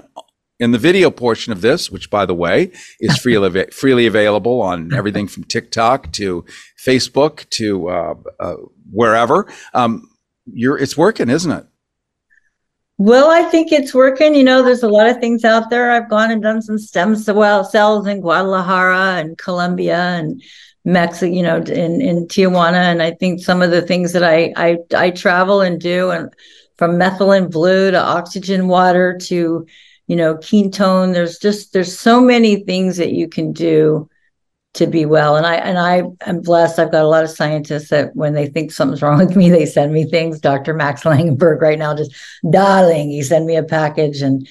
[0.64, 4.94] in the video portion of this, which by the way is freely freely available on
[4.94, 6.46] everything from TikTok to
[6.84, 8.56] Facebook to uh, uh,
[8.92, 10.10] wherever, um,
[10.46, 11.66] you're it's working, isn't it?
[12.98, 14.36] Well, I think it's working.
[14.36, 15.92] You know, there's a lot of things out there.
[15.92, 20.42] I've gone and done some stem cell cells in Guadalajara and Colombia and
[20.86, 22.84] Mexico, you know, in, in Tijuana.
[22.92, 26.32] And I think some of the things that I, I, I travel and do and
[26.78, 29.66] from methylene blue to oxygen water to
[30.08, 34.10] you know ketone there's just there's so many things that you can do
[34.74, 35.36] to be well.
[35.36, 36.80] And i and i am blessed.
[36.80, 39.66] I've got a lot of scientists that when they think something's wrong with me they
[39.66, 40.40] send me things.
[40.40, 42.14] Dr max langenberg right now just
[42.50, 44.22] darling he sent me a package.
[44.22, 44.48] And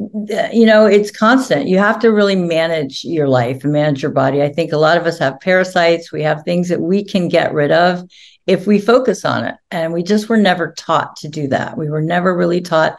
[0.00, 1.68] uh, you know it's constant.
[1.68, 4.42] You have to really manage your life and manage your body.
[4.42, 6.12] I think a lot of us have parasites.
[6.12, 8.02] We have things that we can get rid of
[8.46, 9.54] if we focus on it.
[9.70, 11.78] And we just were never taught to do that.
[11.78, 12.98] We were never really taught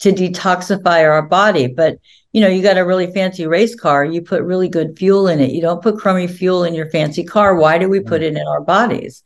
[0.00, 1.66] to detoxify our body.
[1.66, 1.98] But
[2.32, 5.40] you know, you got a really fancy race car, you put really good fuel in
[5.40, 5.50] it.
[5.50, 7.56] You don't put crummy fuel in your fancy car.
[7.56, 8.26] Why do we put mm.
[8.26, 9.22] it in our bodies?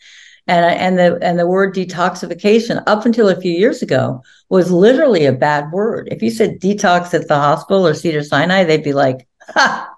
[0.47, 5.27] And and the and the word detoxification up until a few years ago was literally
[5.27, 6.09] a bad word.
[6.11, 9.93] If you said detox at the hospital or Cedar Sinai, they'd be like, ha,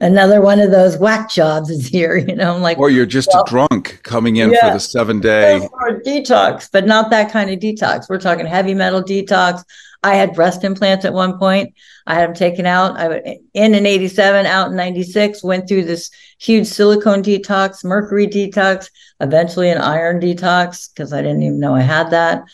[0.00, 2.54] another one of those whack jobs is here, you know.
[2.54, 5.66] I'm like, or you're just well, a drunk coming in yeah, for the seven day
[6.06, 8.08] detox, but not that kind of detox.
[8.08, 9.64] We're talking heavy metal detox.
[10.04, 11.74] I had breast implants at one point.
[12.06, 12.98] I had them taken out.
[12.98, 18.26] I went in in 87, out in 96, went through this huge silicone detox, mercury
[18.26, 18.90] detox,
[19.20, 22.44] eventually an iron detox because I didn't even know I had that.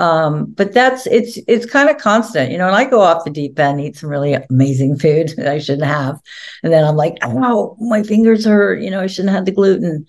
[0.00, 2.66] Um, but that's it's it's kind of constant, you know.
[2.66, 5.86] And I go off the deep end, eat some really amazing food that I shouldn't
[5.86, 6.20] have,
[6.62, 8.82] and then I'm like, oh, my fingers hurt.
[8.82, 10.06] You know, I shouldn't have the gluten.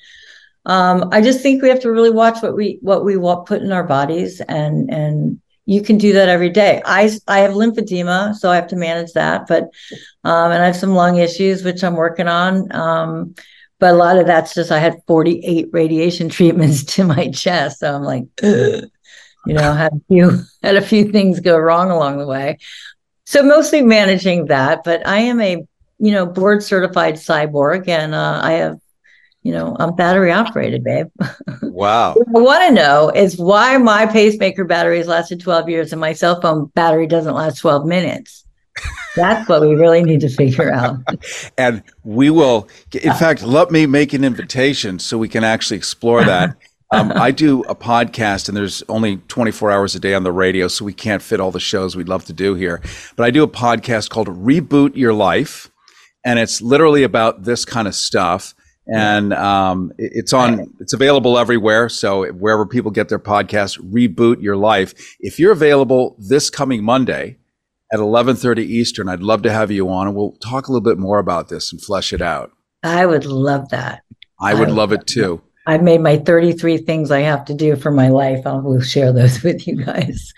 [0.65, 3.71] Um, I just think we have to really watch what we what we put in
[3.71, 6.81] our bodies and and you can do that every day.
[6.85, 9.47] I I have lymphedema, so I have to manage that.
[9.47, 9.63] But
[10.23, 12.73] um, and I have some lung issues, which I'm working on.
[12.73, 13.35] Um,
[13.77, 17.93] but a lot of that's just I had 48 radiation treatments to my chest, so
[17.93, 18.85] I'm like, Ugh.
[19.45, 22.59] you know, had a few had a few things go wrong along the way.
[23.25, 25.67] So mostly managing that, but I am a
[25.99, 28.79] you know board certified cyborg, and uh, I have
[29.47, 31.07] you know, I'm battery operated, babe.
[31.61, 32.15] Wow.
[32.15, 36.11] what I want to know is why my pacemaker batteries lasted 12 years and my
[36.11, 38.45] cell phone battery doesn't last 12 minutes.
[39.15, 40.97] That's what we really need to figure out.
[41.57, 46.23] and we will, in fact, let me make an invitation so we can actually explore
[46.23, 46.55] that.
[46.89, 50.69] Um, I do a podcast, and there's only 24 hours a day on the radio,
[50.69, 52.81] so we can't fit all the shows we'd love to do here.
[53.17, 55.69] But I do a podcast called Reboot Your Life,
[56.23, 58.55] and it's literally about this kind of stuff
[58.93, 61.89] and um, it's on it's available everywhere.
[61.89, 64.93] So wherever people get their podcasts reboot your life.
[65.19, 67.37] If you're available this coming monday
[67.93, 70.97] at 11.30 eastern i'd love to have you on and we'll talk a little bit
[70.97, 72.51] more about this and flesh it out.
[72.83, 74.03] I would love that.
[74.39, 75.41] I would I love it too.
[75.65, 78.45] I've made my 33 things i have to do for my life.
[78.47, 80.33] I will share those with you guys.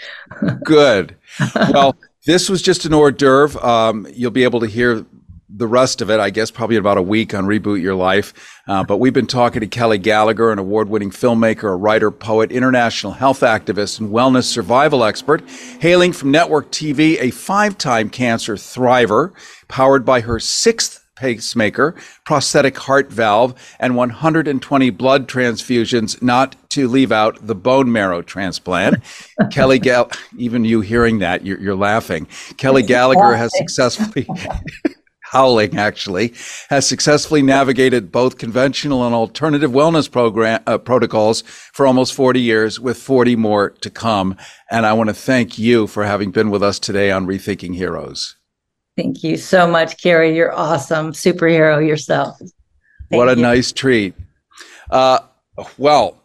[0.64, 1.16] Good.
[1.56, 3.64] Well this was just an hors d'oeuvre.
[3.66, 5.06] Um, you'll be able to hear
[5.50, 8.62] the rest of it, I guess, probably about a week on Reboot Your Life.
[8.68, 12.52] Uh, but we've been talking to Kelly Gallagher, an award winning filmmaker, a writer, poet,
[12.52, 15.44] international health activist, and wellness survival expert,
[15.80, 19.34] hailing from network TV, a five time cancer thriver,
[19.68, 27.12] powered by her sixth pacemaker, prosthetic heart valve, and 120 blood transfusions, not to leave
[27.12, 29.04] out the bone marrow transplant.
[29.52, 32.26] Kelly Gall, even you hearing that, you're, you're laughing.
[32.56, 34.28] Kelly Gallagher has successfully
[35.32, 36.34] Howling actually,
[36.70, 41.42] has successfully navigated both conventional and alternative wellness program uh, protocols
[41.74, 44.36] for almost 40 years, with 40 more to come.
[44.72, 48.36] And I want to thank you for having been with us today on Rethinking Heroes.
[48.98, 50.36] Thank you so much, Carrie.
[50.36, 52.38] You're awesome, superhero yourself.
[52.40, 52.50] Thank
[53.20, 53.42] what a you.
[53.42, 54.14] nice treat.
[54.90, 55.20] Uh,
[55.78, 56.16] well,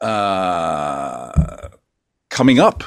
[0.00, 1.68] Uh,
[2.30, 2.84] coming up,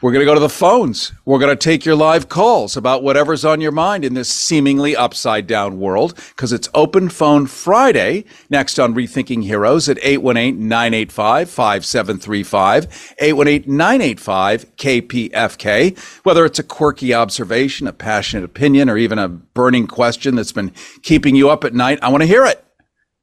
[0.00, 1.12] we're going to go to the phones.
[1.24, 4.94] We're going to take your live calls about whatever's on your mind in this seemingly
[4.94, 11.50] upside down world because it's Open Phone Friday next on Rethinking Heroes at 818 985
[11.50, 16.24] 5735, 818 985 KPFK.
[16.24, 20.72] Whether it's a quirky observation, a passionate opinion, or even a burning question that's been
[21.02, 22.64] keeping you up at night, I want to hear it.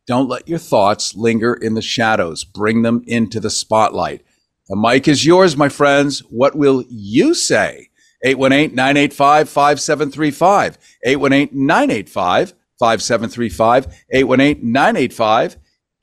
[0.08, 2.44] Don't let your thoughts linger in the shadows.
[2.44, 4.26] Bring them into the spotlight.
[4.70, 6.20] The mic is yours, my friends.
[6.30, 7.88] What will you say?
[8.24, 10.78] 818 985 5735.
[11.04, 13.88] 818 985 5735.
[14.12, 15.58] 818 985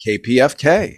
[0.07, 0.97] KPFK.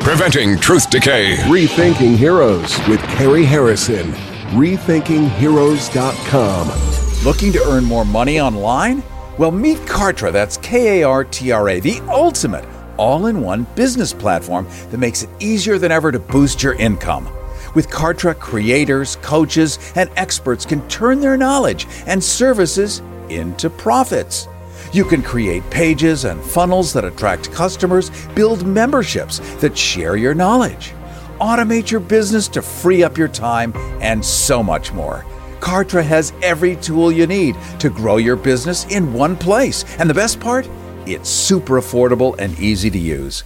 [0.00, 1.36] Preventing truth decay.
[1.44, 4.10] Rethinking Heroes with Carrie Harrison.
[4.52, 7.24] RethinkingHeroes.com.
[7.24, 9.02] Looking to earn more money online?
[9.38, 10.30] Well, meet Kartra.
[10.32, 12.64] That's K A R T R A, the ultimate
[12.96, 17.28] all in one business platform that makes it easier than ever to boost your income.
[17.74, 24.48] With Kartra, creators, coaches, and experts can turn their knowledge and services into profits.
[24.92, 30.92] You can create pages and funnels that attract customers, build memberships that share your knowledge,
[31.38, 35.24] automate your business to free up your time, and so much more.
[35.60, 39.84] Kartra has every tool you need to grow your business in one place.
[39.98, 40.68] And the best part?
[41.06, 43.44] It's super affordable and easy to use.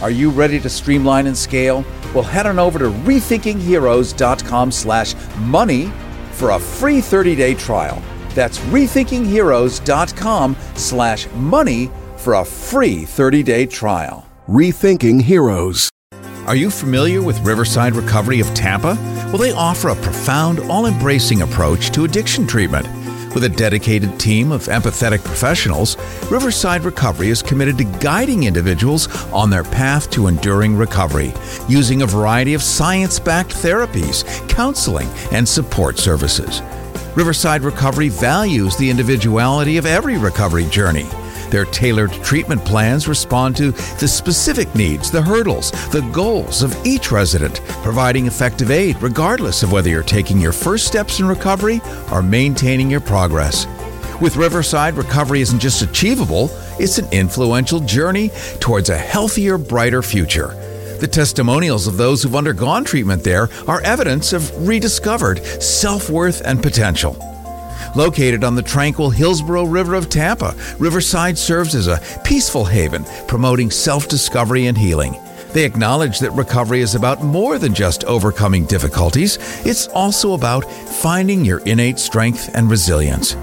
[0.00, 1.84] Are you ready to streamline and scale?
[2.14, 5.92] Well, head on over to rethinkingheroes.com slash money
[6.32, 8.02] for a free 30-day trial.
[8.30, 14.26] That's rethinkingheroes.com slash money for a free 30-day trial.
[14.48, 15.90] Rethinking Heroes.
[16.46, 18.96] Are you familiar with Riverside Recovery of Tampa?
[19.26, 22.86] Well, they offer a profound, all embracing approach to addiction treatment.
[23.34, 25.96] With a dedicated team of empathetic professionals,
[26.30, 31.32] Riverside Recovery is committed to guiding individuals on their path to enduring recovery,
[31.68, 36.60] using a variety of science backed therapies, counseling, and support services.
[37.14, 41.06] Riverside Recovery values the individuality of every recovery journey.
[41.50, 47.10] Their tailored treatment plans respond to the specific needs, the hurdles, the goals of each
[47.10, 51.80] resident, providing effective aid regardless of whether you're taking your first steps in recovery
[52.12, 53.66] or maintaining your progress.
[54.20, 60.48] With Riverside, recovery isn't just achievable, it's an influential journey towards a healthier, brighter future.
[61.00, 66.62] The testimonials of those who've undergone treatment there are evidence of rediscovered self worth and
[66.62, 67.16] potential.
[67.94, 73.70] Located on the tranquil Hillsborough River of Tampa, Riverside serves as a peaceful haven, promoting
[73.70, 75.16] self discovery and healing.
[75.52, 81.44] They acknowledge that recovery is about more than just overcoming difficulties, it's also about finding
[81.44, 83.36] your innate strength and resilience.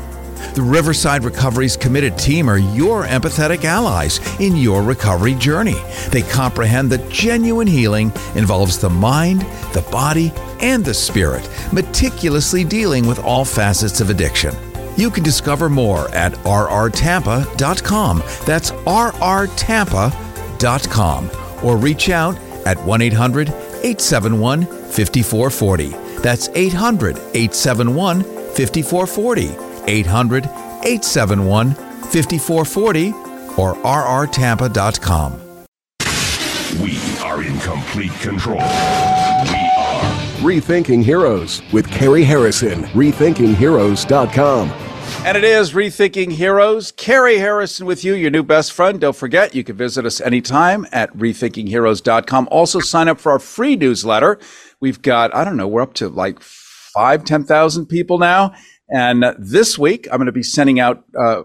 [0.58, 5.80] The Riverside Recovery's committed team are your empathetic allies in your recovery journey.
[6.10, 9.42] They comprehend that genuine healing involves the mind,
[9.74, 14.56] the body, and the spirit, meticulously dealing with all facets of addiction.
[14.96, 18.24] You can discover more at rrtampa.com.
[18.48, 21.32] That's rrtampa.com.
[21.64, 25.90] Or reach out at 1 800 871 5440.
[26.24, 29.67] That's 800 871 5440.
[29.88, 33.14] 800 871 5440
[33.58, 35.42] or rrtampa.com.
[36.82, 38.58] We are in complete control.
[38.58, 40.02] We are
[40.42, 42.84] Rethinking Heroes with Carrie Harrison.
[42.84, 44.70] RethinkingHeroes.com.
[45.26, 46.92] And it is Rethinking Heroes.
[46.92, 49.00] Carrie Harrison with you, your new best friend.
[49.00, 52.48] Don't forget, you can visit us anytime at rethinkingheroes.com.
[52.52, 54.38] Also, sign up for our free newsletter.
[54.80, 58.54] We've got, I don't know, we're up to like five, 10,000 people now.
[58.90, 61.44] And uh, this week, I'm going to be sending out uh,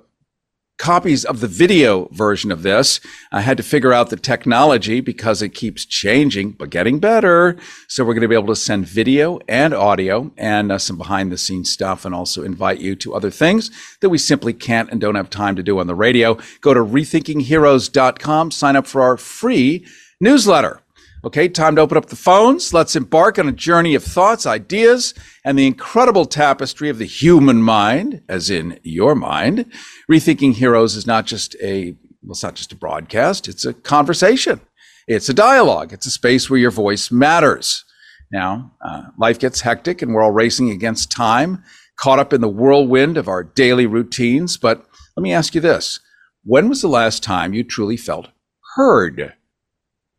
[0.83, 2.99] copies of the video version of this.
[3.31, 7.57] I had to figure out the technology because it keeps changing, but getting better.
[7.87, 11.31] So we're going to be able to send video and audio and uh, some behind
[11.31, 15.01] the scenes stuff and also invite you to other things that we simply can't and
[15.01, 16.37] don't have time to do on the radio.
[16.61, 19.87] Go to rethinkingheroes.com, sign up for our free
[20.21, 20.82] newsletter.
[21.25, 22.75] Okay, time to open up the phones.
[22.75, 27.63] Let's embark on a journey of thoughts, ideas, and the incredible tapestry of the human
[27.63, 29.67] mind, as in your mind.
[30.11, 34.61] Rethinking Heroes is not just a, well, it's not just a broadcast, it's a conversation.
[35.07, 35.93] It's a dialogue.
[35.93, 37.85] It's a space where your voice matters.
[38.33, 41.63] Now, uh, life gets hectic and we're all racing against time,
[42.01, 44.57] caught up in the whirlwind of our daily routines.
[44.57, 44.85] But
[45.17, 46.01] let me ask you this
[46.43, 48.29] when was the last time you truly felt
[48.75, 49.35] heard?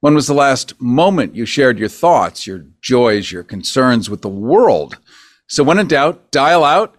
[0.04, 4.28] When was the last moment you shared your thoughts, your joys, your concerns with the
[4.28, 4.98] world?
[5.48, 6.94] So, when in doubt, dial out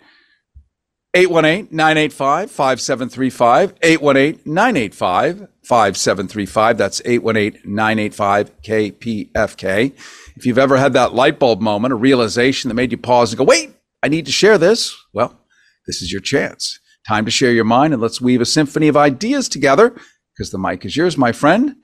[1.13, 6.79] 818 985 5735, 818 985 5735.
[6.79, 9.93] That's 818 985 KPFK.
[10.37, 13.37] If you've ever had that light bulb moment, a realization that made you pause and
[13.39, 15.39] go, wait, I need to share this, well,
[15.87, 16.81] this is your chance.
[17.07, 19.95] Time to share your mind and let's weave a symphony of ideas together
[20.35, 21.77] because the mic is yours, my friend.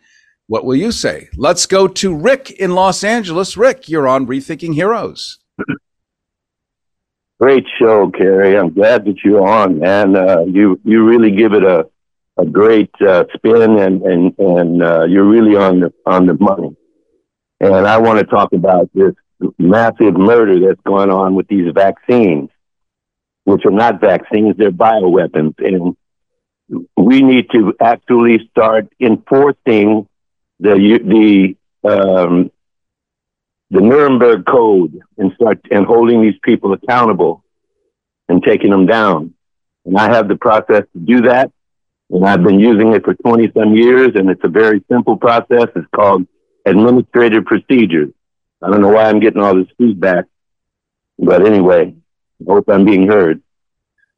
[0.50, 1.28] What will you say?
[1.36, 3.56] Let's go to Rick in Los Angeles.
[3.56, 5.38] Rick, you're on Rethinking Heroes.
[7.40, 8.58] Great show, Carrie.
[8.58, 11.88] I'm glad that you're on, and uh, you you really give it a
[12.36, 16.76] a great uh, spin, and and and uh, you're really on the on the money.
[17.60, 19.14] And I want to talk about this
[19.56, 22.50] massive murder that's going on with these vaccines,
[23.44, 25.96] which are not vaccines; they're bioweapons, and
[26.96, 30.08] we need to actually start enforcing
[30.60, 32.50] the the um,
[33.70, 37.44] the Nuremberg Code and start and holding these people accountable
[38.28, 39.34] and taking them down.
[39.84, 41.52] And I have the process to do that.
[42.10, 44.10] And I've been using it for 20 some years.
[44.16, 45.68] And it's a very simple process.
[45.76, 46.26] It's called
[46.66, 48.12] administrative procedures.
[48.62, 50.26] I don't know why I'm getting all this feedback,
[51.18, 51.94] but anyway,
[52.42, 53.42] I hope I'm being heard.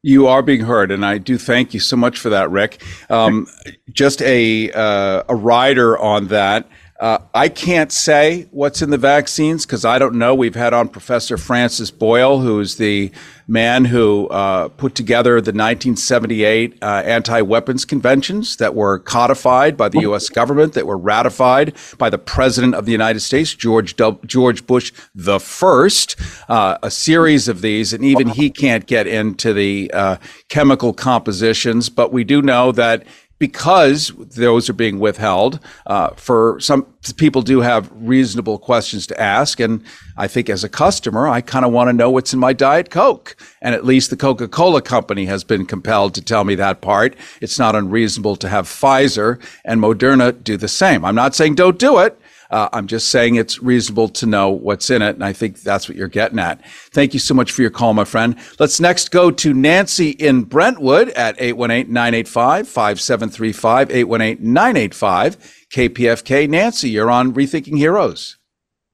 [0.04, 2.82] You are being heard, and I do thank you so much for that, Rick.
[3.08, 3.46] Um,
[3.92, 6.68] just a uh, a rider on that.
[7.02, 10.36] Uh, I can't say what's in the vaccines because I don't know.
[10.36, 13.10] We've had on Professor Francis Boyle, who's the
[13.48, 20.02] man who uh, put together the 1978 uh, anti-weapons conventions that were codified by the
[20.02, 20.28] U.S.
[20.28, 24.92] government, that were ratified by the President of the United States, George w- George Bush
[25.12, 26.14] the first.
[26.48, 31.88] Uh, a series of these, and even he can't get into the uh, chemical compositions,
[31.88, 33.04] but we do know that
[33.42, 35.58] because those are being withheld.
[35.84, 36.86] Uh, for some
[37.16, 39.82] people, do have reasonable questions to ask, and
[40.16, 42.88] I think as a customer, I kind of want to know what's in my diet
[42.90, 43.34] coke.
[43.60, 47.16] And at least the Coca-Cola company has been compelled to tell me that part.
[47.40, 51.04] It's not unreasonable to have Pfizer and Moderna do the same.
[51.04, 52.16] I'm not saying don't do it.
[52.52, 55.14] Uh, I'm just saying it's reasonable to know what's in it.
[55.14, 56.64] And I think that's what you're getting at.
[56.90, 58.36] Thank you so much for your call, my friend.
[58.60, 66.48] Let's next go to Nancy in Brentwood at 818 985 5735, 818 985 KPFK.
[66.48, 68.36] Nancy, you're on Rethinking Heroes.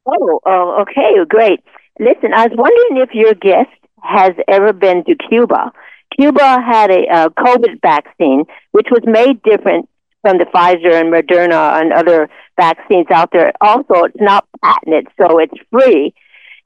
[0.07, 1.61] Oh, oh, okay, great.
[1.99, 3.71] Listen, I was wondering if your guest
[4.03, 5.73] has ever been to Cuba.
[6.19, 9.89] Cuba had a, a COVID vaccine, which was made different
[10.23, 13.53] from the Pfizer and Moderna and other vaccines out there.
[13.61, 16.15] Also, it's not patented, so it's free.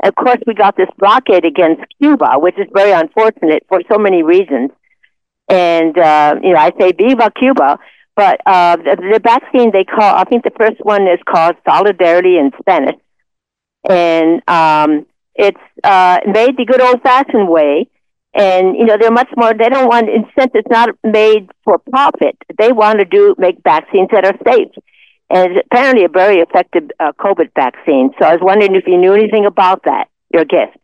[0.03, 4.23] Of course, we got this blockade against Cuba, which is very unfortunate for so many
[4.23, 4.71] reasons.
[5.49, 7.79] And, uh, you know, I say Viva Cuba,
[8.17, 12.37] but uh, the, the vaccine they call, I think the first one is called Solidarity
[12.37, 12.97] in Spanish.
[13.89, 17.89] And um, it's uh, made the good old fashioned way
[18.35, 22.37] and you know they're much more they don't want incentives not made for profit.
[22.59, 24.73] They want to do make vaccines that are safe.
[25.31, 28.11] And it's apparently a very effective uh, covid vaccine.
[28.19, 30.77] So i was wondering if you knew anything about that your guest.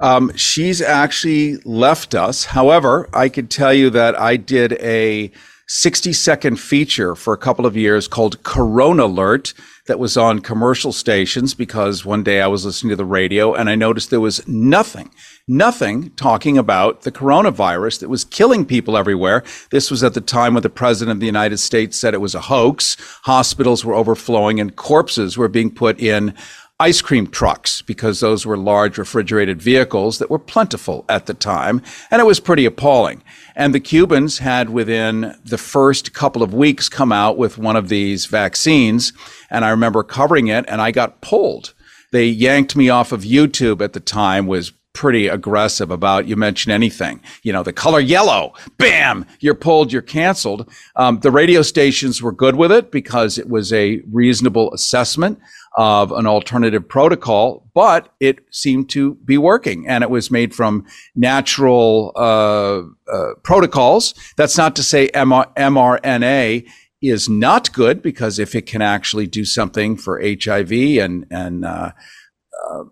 [0.00, 2.46] Um, she's actually left us.
[2.46, 5.30] However i could tell you that i did a
[5.66, 9.54] 60 second feature for a couple of years called corona alert
[9.86, 13.70] that was on commercial stations because one day i was listening to the radio and
[13.70, 15.10] i noticed there was nothing
[15.46, 19.44] nothing talking about the coronavirus that was killing people everywhere.
[19.70, 22.34] This was at the time when the president of the United States said it was
[22.34, 22.96] a hoax.
[23.24, 26.34] Hospitals were overflowing and corpses were being put in
[26.80, 31.80] ice cream trucks because those were large refrigerated vehicles that were plentiful at the time.
[32.10, 33.22] And it was pretty appalling.
[33.54, 37.88] And the Cubans had within the first couple of weeks come out with one of
[37.88, 39.12] these vaccines.
[39.50, 41.74] And I remember covering it and I got pulled.
[42.10, 46.70] They yanked me off of YouTube at the time was pretty aggressive about you mention
[46.70, 52.22] anything you know the color yellow bam you're pulled you're canceled um, the radio stations
[52.22, 55.36] were good with it because it was a reasonable assessment
[55.76, 60.84] of an alternative protocol but it seemed to be working and it was made from
[61.14, 66.66] natural uh, uh, protocols that's not to say MR- mrna
[67.02, 71.90] is not good because if it can actually do something for hiv and and uh,
[72.64, 72.84] uh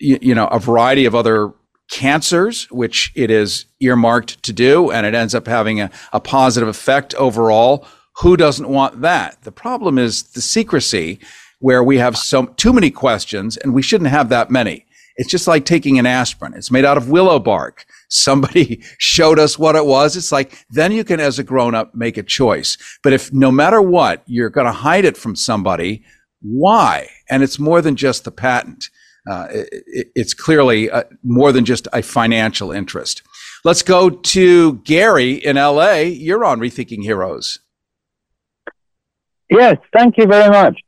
[0.00, 1.52] you, you know, a variety of other
[1.90, 6.68] cancers, which it is earmarked to do, and it ends up having a, a positive
[6.68, 7.86] effect overall.
[8.22, 9.42] Who doesn't want that?
[9.42, 11.20] The problem is the secrecy,
[11.60, 14.86] where we have so too many questions, and we shouldn't have that many.
[15.16, 16.54] It's just like taking an aspirin.
[16.54, 17.84] It's made out of willow bark.
[18.08, 20.16] Somebody showed us what it was.
[20.16, 22.76] It's like, then you can, as a grown up, make a choice.
[23.02, 26.02] But if no matter what, you're going to hide it from somebody,
[26.40, 27.08] why?
[27.28, 28.88] And it's more than just the patent
[29.28, 33.22] uh, it, it's clearly uh, more than just a financial interest.
[33.64, 35.98] Let's go to Gary in LA.
[35.98, 37.60] You're on Rethinking Heroes.
[39.50, 40.80] Yes, thank you very much.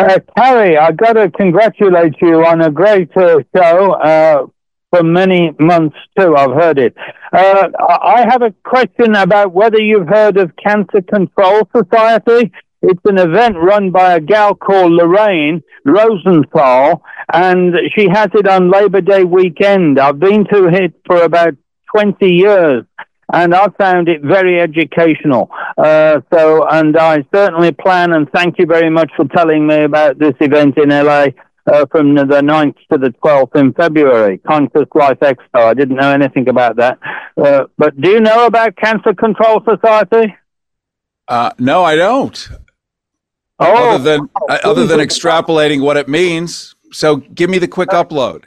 [0.00, 4.46] Uh, Carrie, I got to congratulate you on a great uh, show uh,
[4.90, 6.34] for many months too.
[6.34, 6.96] I've heard it.
[7.30, 12.50] Uh, I have a question about whether you've heard of Cancer Control Society.
[12.80, 18.70] It's an event run by a gal called Lorraine Rosenthal, and she has it on
[18.70, 20.00] Labor Day weekend.
[20.00, 21.56] I've been to it for about
[21.94, 22.84] 20 years
[23.32, 25.50] and I found it very educational.
[25.78, 30.18] Uh, so, and I certainly plan and thank you very much for telling me about
[30.18, 31.26] this event in LA.
[31.66, 35.56] Uh, from the 9th to the 12th in February, Conscious Life Expo.
[35.56, 36.98] I didn't know anything about that.
[37.36, 40.34] Uh, but do you know about Cancer Control Society?
[41.28, 42.48] Uh, no, I don't.
[43.60, 46.74] Oh, other than uh, other than extrapolating what it means.
[46.92, 48.44] So, give me the quick upload.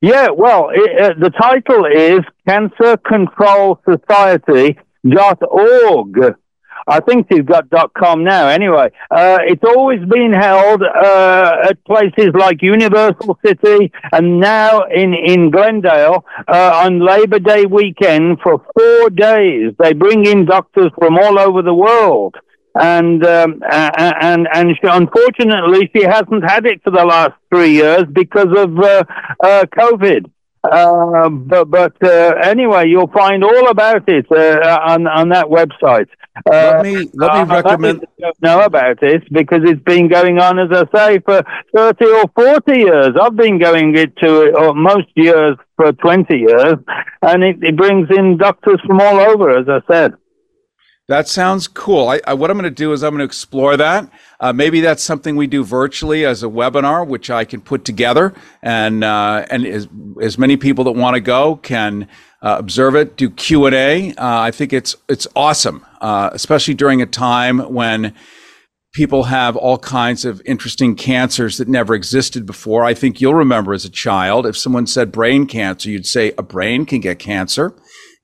[0.00, 4.78] Yeah, well, it, uh, the title is Cancer Control Society
[5.08, 6.36] dot org.
[6.86, 8.46] I think you've got dot com now.
[8.46, 15.14] Anyway, uh, it's always been held uh, at places like Universal City and now in
[15.14, 19.72] in Glendale uh, on Labor Day weekend for four days.
[19.80, 22.36] They bring in doctors from all over the world
[22.74, 28.04] and um, and and she, unfortunately she hasn't had it for the last three years
[28.12, 29.04] because of uh,
[29.42, 30.30] uh, COVID.
[30.64, 36.08] Uh, but but uh, anyway, you'll find all about it uh, on on that website.
[36.46, 38.04] let me let me recommend.
[38.18, 41.42] Don't know about it because it's been going on, as I say, for
[41.74, 43.10] thirty or forty years.
[43.20, 46.76] I've been going it to most years for twenty years,
[47.22, 50.14] and it, it brings in doctors from all over, as I said.
[51.08, 52.10] That sounds cool.
[52.10, 54.10] I, I, what I'm going to do is I'm going to explore that.
[54.40, 58.34] Uh, maybe that's something we do virtually as a webinar, which I can put together,
[58.62, 59.88] and uh, and as,
[60.20, 62.08] as many people that want to go can
[62.42, 64.10] uh, observe it, do Q and A.
[64.10, 68.14] Uh, I think it's it's awesome, uh, especially during a time when
[68.92, 72.84] people have all kinds of interesting cancers that never existed before.
[72.84, 76.42] I think you'll remember as a child, if someone said brain cancer, you'd say a
[76.42, 77.74] brain can get cancer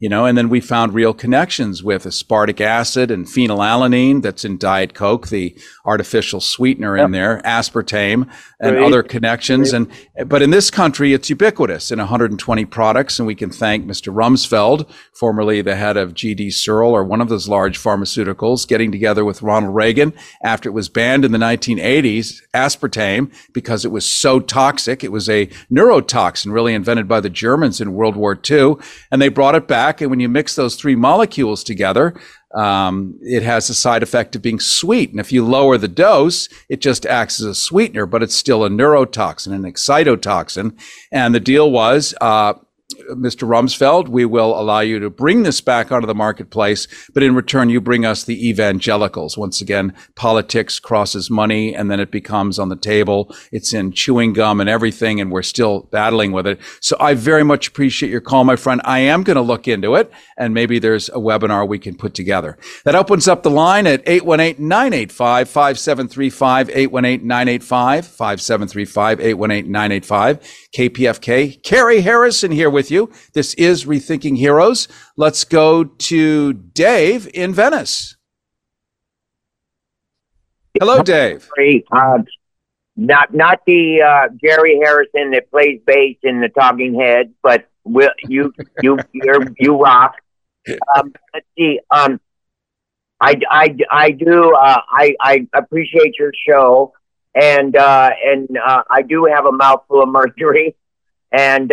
[0.04, 4.58] you know, and then we found real connections with aspartic acid and phenylalanine that's in
[4.58, 7.06] Diet Coke, the artificial sweetener yep.
[7.06, 8.30] in there, aspartame,
[8.60, 8.84] and Great.
[8.84, 9.70] other connections.
[9.70, 9.88] Great.
[10.14, 14.12] And but in this country, it's ubiquitous in 120 products, and we can thank Mr.
[14.14, 19.24] Rumsfeld, formerly the head of GD Searle or one of those large pharmaceuticals, getting together
[19.24, 24.38] with Ronald Reagan after it was banned in the 1980s, aspartame, because it was so
[24.38, 25.02] toxic.
[25.02, 28.74] It was a neurotoxin, really invented by the Germans in World War II,
[29.10, 30.00] and they brought it back back.
[30.00, 32.14] And when you mix those three molecules together,
[32.54, 35.10] um, it has the side effect of being sweet.
[35.10, 38.64] And if you lower the dose, it just acts as a sweetener, but it's still
[38.64, 40.78] a neurotoxin, an excitotoxin.
[41.12, 42.54] And the deal was uh,
[43.10, 43.46] Mr.
[43.46, 47.70] Rumsfeld, we will allow you to bring this back onto the marketplace, but in return,
[47.70, 49.36] you bring us the evangelicals.
[49.36, 53.34] Once again, politics crosses money and then it becomes on the table.
[53.52, 56.60] It's in chewing gum and everything, and we're still battling with it.
[56.80, 58.80] So I very much appreciate your call, my friend.
[58.84, 62.14] I am going to look into it, and maybe there's a webinar we can put
[62.14, 62.58] together.
[62.84, 70.40] That opens up the line at 818 985 5735, 818 985 5735, 818 985,
[70.74, 71.62] KPFK.
[71.62, 73.10] Carrie Harrison here with you.
[73.32, 74.88] This is Rethinking Heroes.
[75.16, 78.16] Let's go to Dave in Venice.
[80.78, 81.48] Hello, Dave.
[81.92, 82.18] Uh,
[82.96, 88.10] not not the uh, Gary Harrison that plays bass in the Talking Heads, but will,
[88.28, 90.16] you you you you rock.
[90.96, 91.80] Um, let's see.
[91.90, 92.20] Um,
[93.20, 94.54] I, I, I do.
[94.54, 96.92] Uh, I, I appreciate your show,
[97.34, 100.76] and uh, and uh, I do have a mouthful of mercury,
[101.32, 101.72] and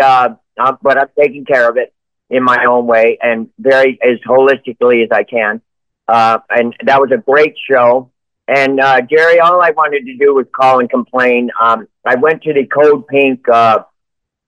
[0.59, 1.93] uh, but I'm taking care of it
[2.29, 5.61] in my own way and very as holistically as I can.
[6.07, 8.11] Uh, and that was a great show.
[8.47, 11.51] And uh, Jerry, all I wanted to do was call and complain.
[11.61, 13.83] Um, I went to the Code Pink uh,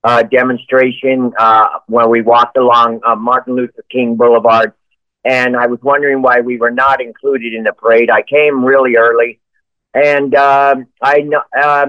[0.02, 4.74] uh, demonstration uh, when we walked along Martin Luther King Boulevard,
[5.24, 8.10] and I was wondering why we were not included in the parade.
[8.10, 9.40] I came really early,
[9.94, 11.86] and uh, I uh,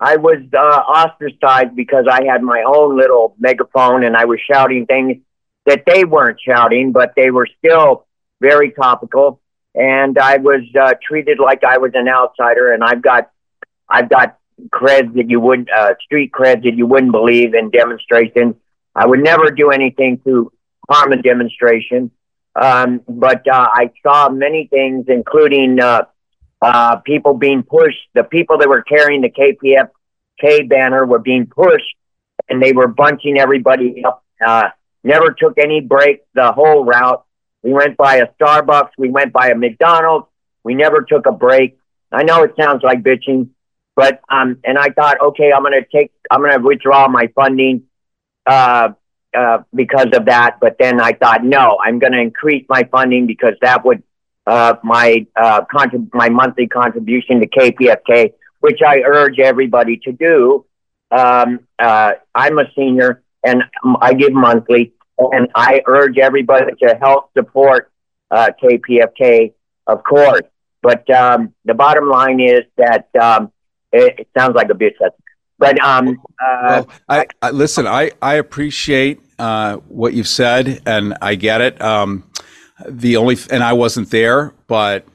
[0.00, 4.86] I was uh, ostracized because I had my own little megaphone and I was shouting
[4.86, 5.18] things
[5.66, 8.06] that they weren't shouting, but they were still
[8.40, 9.40] very topical.
[9.74, 12.72] And I was uh, treated like I was an outsider.
[12.72, 13.30] And I've got,
[13.88, 14.38] I've got
[14.70, 18.54] creds that you wouldn't, uh, street creds that you wouldn't believe in demonstrations.
[18.94, 20.50] I would never do anything to
[20.88, 22.10] harm a demonstration.
[22.56, 25.78] Um, but uh, I saw many things, including
[26.62, 27.98] uh, people being pushed.
[28.14, 31.96] The people that were carrying the KPFK banner were being pushed,
[32.48, 34.24] and they were bunching everybody up.
[34.44, 34.70] Uh,
[35.04, 37.24] never took any break the whole route.
[37.62, 40.26] We went by a Starbucks, we went by a McDonald's,
[40.64, 41.78] We never took a break.
[42.12, 43.50] I know it sounds like bitching,
[43.94, 47.84] but um, and I thought, okay, I'm gonna take, I'm gonna withdraw my funding,
[48.46, 48.90] uh,
[49.36, 50.58] uh, because of that.
[50.60, 54.02] But then I thought, no, I'm gonna increase my funding because that would,
[54.46, 60.64] uh, my uh, contrib- my monthly contribution to KPFK, which I urge everybody to do.
[61.10, 63.62] Um, uh, I'm a senior and
[64.00, 67.90] I give monthly, and I urge everybody to help support
[68.30, 69.54] uh, KPFK,
[69.86, 70.42] of course.
[70.82, 73.52] But um, the bottom line is that um,
[73.92, 74.94] it, it, sounds like a bitch.
[75.58, 77.86] But um, uh, well, I, I, listen.
[77.86, 81.80] I I appreciate uh, what you've said, and I get it.
[81.82, 82.29] Um,
[82.88, 85.06] the only and I wasn't there, but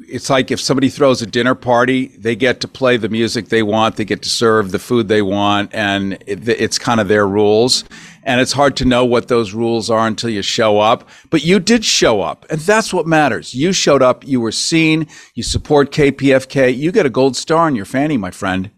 [0.00, 3.62] it's like if somebody throws a dinner party, they get to play the music they
[3.62, 7.26] want, they get to serve the food they want, and it, it's kind of their
[7.26, 7.84] rules.
[8.22, 11.08] And it's hard to know what those rules are until you show up.
[11.30, 13.54] But you did show up, and that's what matters.
[13.54, 17.74] You showed up, you were seen, you support KPFK, you get a gold star on
[17.74, 18.70] your fanny, my friend.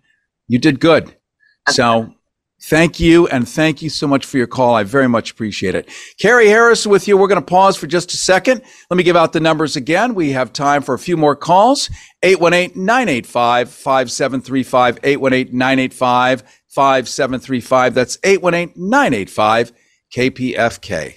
[0.46, 1.14] You did good.
[1.68, 2.14] So
[2.62, 4.74] Thank you, and thank you so much for your call.
[4.74, 5.88] I very much appreciate it.
[6.18, 7.16] Carrie Harris with you.
[7.16, 8.60] We're going to pause for just a second.
[8.90, 10.14] Let me give out the numbers again.
[10.14, 11.88] We have time for a few more calls.
[12.22, 15.00] 818-985-5735,
[16.70, 17.94] 818-985-5735.
[17.94, 21.14] That's 818-985-KPFK.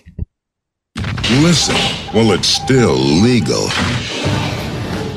[1.42, 1.76] Listen
[2.14, 3.68] while it's still legal.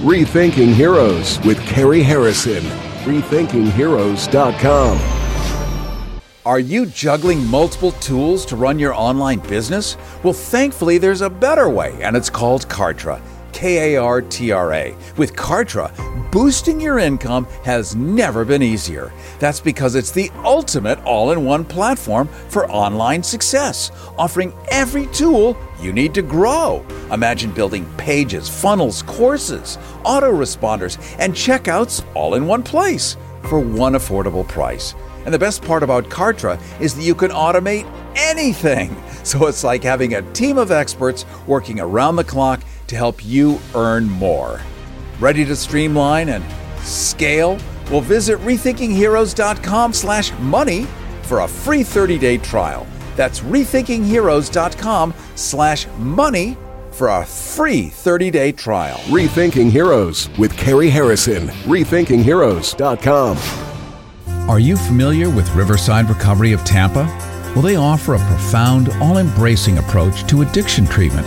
[0.03, 2.65] Rethinking Heroes with Carrie Harrison.
[3.05, 5.16] RethinkingHeroes.com.
[6.47, 9.97] Are you juggling multiple tools to run your online business?
[10.23, 13.21] Well, thankfully, there's a better way, and it's called Kartra.
[13.53, 14.95] K A R T R A.
[15.17, 15.91] With Kartra,
[16.31, 19.13] boosting your income has never been easier.
[19.41, 25.57] That's because it's the ultimate all in one platform for online success, offering every tool
[25.83, 26.87] you need to grow.
[27.11, 33.17] Imagine building pages, funnels, courses, autoresponders, and checkouts all in one place
[33.49, 34.95] for one affordable price.
[35.27, 38.97] And the best part about Kartra is that you can automate anything.
[39.27, 43.59] So it's like having a team of experts working around the clock to help you
[43.75, 44.61] earn more.
[45.19, 46.45] Ready to streamline and
[46.79, 47.59] scale?
[47.91, 50.87] Well, visit rethinkingheroes.com slash money
[51.23, 52.87] for a free 30-day trial.
[53.17, 56.57] That's rethinkingheroes.com slash money
[56.93, 58.99] for a free 30-day trial.
[59.07, 61.49] Rethinking Heroes with Carrie Harrison.
[61.65, 63.66] rethinkingheroes.com.
[64.49, 67.05] Are you familiar with Riverside Recovery of Tampa?
[67.53, 71.27] Well, they offer a profound, all embracing approach to addiction treatment.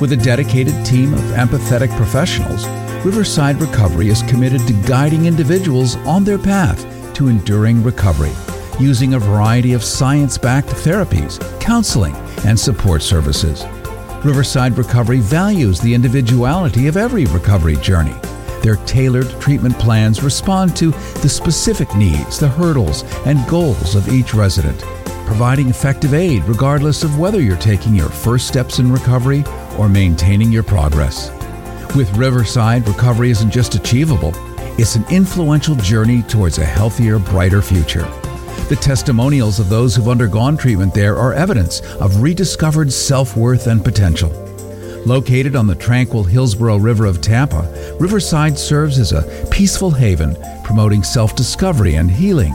[0.00, 2.66] With a dedicated team of empathetic professionals,
[3.06, 6.84] Riverside Recovery is committed to guiding individuals on their path
[7.14, 8.32] to enduring recovery
[8.80, 13.64] using a variety of science backed therapies, counseling, and support services.
[14.24, 18.16] Riverside Recovery values the individuality of every recovery journey
[18.62, 20.90] their tailored treatment plans respond to
[21.22, 24.78] the specific needs, the hurdles, and goals of each resident,
[25.26, 29.44] providing effective aid regardless of whether you're taking your first steps in recovery
[29.78, 31.30] or maintaining your progress.
[31.96, 34.32] With Riverside, recovery isn't just achievable,
[34.78, 38.06] it's an influential journey towards a healthier, brighter future.
[38.68, 43.82] The testimonials of those who've undergone treatment there are evidence of rediscovered self worth and
[43.82, 44.47] potential.
[45.08, 51.02] Located on the tranquil Hillsborough River of Tampa, Riverside serves as a peaceful haven, promoting
[51.02, 52.54] self discovery and healing.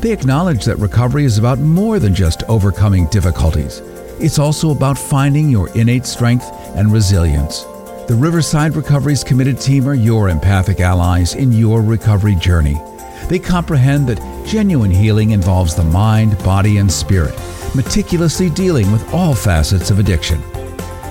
[0.00, 3.82] They acknowledge that recovery is about more than just overcoming difficulties.
[4.18, 7.62] It's also about finding your innate strength and resilience.
[8.08, 12.82] The Riverside Recovery's committed team are your empathic allies in your recovery journey.
[13.28, 17.40] They comprehend that genuine healing involves the mind, body, and spirit,
[17.76, 20.42] meticulously dealing with all facets of addiction.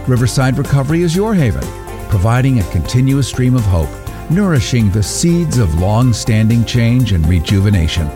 [0.07, 1.63] Riverside Recovery is your haven,
[2.09, 3.89] providing a continuous stream of hope,
[4.31, 8.07] nourishing the seeds of long standing change and rejuvenation.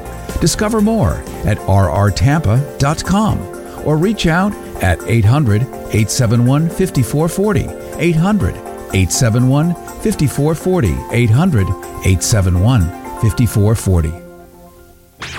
[0.41, 1.13] Discover more
[1.45, 3.39] at rrtampa.com
[3.88, 7.69] or reach out at 800 871 5440.
[7.99, 10.88] 800 871 5440.
[11.11, 12.81] 800 871
[13.21, 14.21] 5440.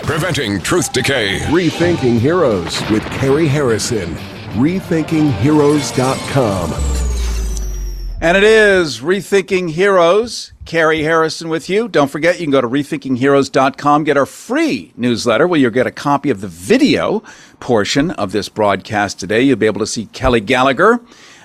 [0.07, 1.41] Preventing truth decay.
[1.47, 4.17] Rethinking Heroes with Carrie Harrison
[4.57, 6.97] rethinkingheroes.com.
[8.19, 10.53] And it is Rethinking Heroes.
[10.65, 11.87] Carrie Harrison with you.
[11.87, 15.93] Don't forget, you can go to rethinkingheroes.com, get our free newsletter where you'll get a
[15.93, 17.23] copy of the video
[17.61, 19.43] portion of this broadcast today.
[19.43, 21.01] You'll be able to see Kelly Gallagher,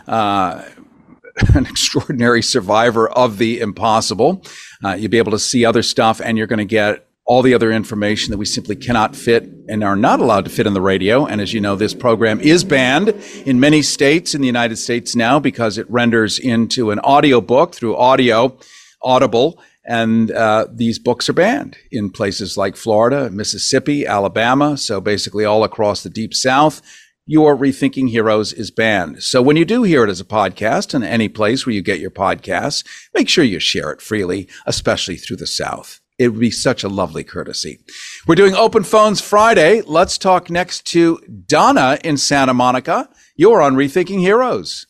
[0.08, 0.64] uh,
[1.54, 4.44] an extraordinary survivor of the impossible.
[4.84, 7.54] Uh, you'll be able to see other stuff, and you're going to get all the
[7.54, 10.82] other information that we simply cannot fit and are not allowed to fit in the
[10.82, 11.26] radio.
[11.26, 13.08] And as you know, this program is banned
[13.46, 17.74] in many states in the United States now because it renders into an audio book
[17.74, 18.60] through audio,
[19.02, 19.64] Audible.
[19.86, 24.76] And uh, these books are banned in places like Florida, Mississippi, Alabama.
[24.76, 26.82] So basically, all across the deep South,
[27.26, 29.24] your Rethinking Heroes is banned.
[29.24, 32.02] So when you do hear it as a podcast in any place where you get
[32.02, 36.01] your podcasts, make sure you share it freely, especially through the South.
[36.22, 37.80] It would be such a lovely courtesy.
[38.28, 39.82] We're doing Open Phones Friday.
[39.82, 41.18] Let's talk next to
[41.48, 43.10] Donna in Santa Monica.
[43.36, 44.86] You're on Rethinking Heroes.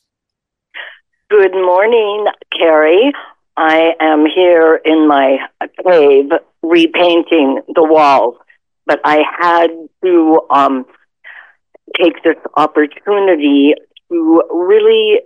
[1.29, 3.13] Good morning, Carrie.
[3.55, 5.37] I am here in my
[5.87, 6.31] cave
[6.63, 8.35] repainting the walls,
[8.85, 9.69] but I had
[10.03, 10.85] to um,
[11.97, 13.73] take this opportunity
[14.11, 15.21] to really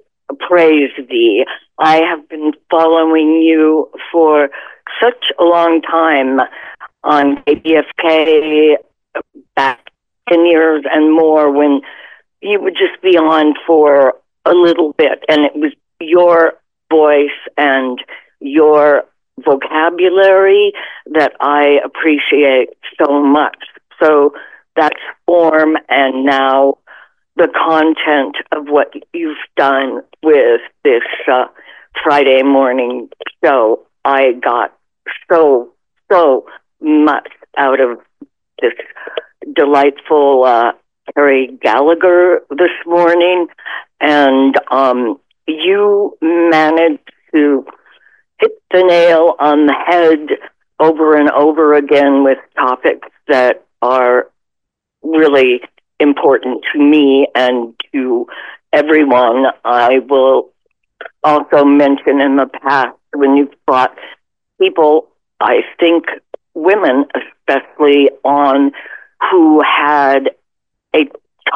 [0.47, 1.47] praise thee.
[1.79, 4.49] I have been following you for
[5.01, 6.39] such a long time
[7.03, 8.75] on KPFK
[9.55, 9.91] back
[10.29, 11.81] 10 years and more when
[12.41, 14.13] you would just be on for
[14.45, 16.53] a little bit and it was your
[16.91, 18.03] voice and
[18.39, 19.03] your
[19.43, 20.73] vocabulary
[21.11, 22.69] that I appreciate
[23.01, 23.57] so much.
[24.01, 24.33] So
[24.75, 26.77] that's form and now
[27.35, 31.45] the content of what you've done with this uh,
[32.03, 33.09] Friday morning
[33.43, 33.85] show.
[34.03, 34.74] I got
[35.29, 35.73] so,
[36.11, 36.45] so
[36.81, 37.99] much out of
[38.61, 38.73] this
[39.53, 40.71] delightful uh,
[41.13, 43.47] Terry Gallagher this morning.
[44.01, 47.65] And um, you managed to
[48.39, 50.27] hit the nail on the head
[50.79, 54.29] over and over again with topics that are
[55.03, 55.61] really
[55.99, 58.27] important to me and to
[58.73, 59.45] everyone.
[59.63, 60.49] I will
[61.23, 63.95] also mention in the past when you've brought
[64.59, 65.07] people,
[65.39, 66.05] I think
[66.53, 68.71] women especially, on
[69.31, 70.31] who had
[70.95, 71.05] a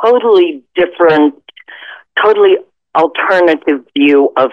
[0.03, 1.35] totally different,
[2.21, 2.57] totally
[2.95, 4.51] alternative view of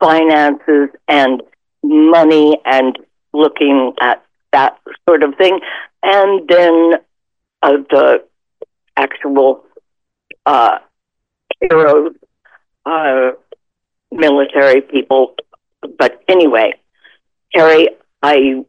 [0.00, 1.42] finances and
[1.82, 2.98] money and
[3.32, 4.78] looking at that
[5.08, 5.60] sort of thing.
[6.02, 6.92] And then
[7.62, 8.24] uh, the
[8.96, 9.64] actual
[10.46, 10.78] uh,
[11.60, 12.14] heroes,
[12.84, 13.30] uh,
[14.10, 15.34] military people.
[15.98, 16.74] But anyway,
[17.54, 17.88] Terry,
[18.22, 18.64] I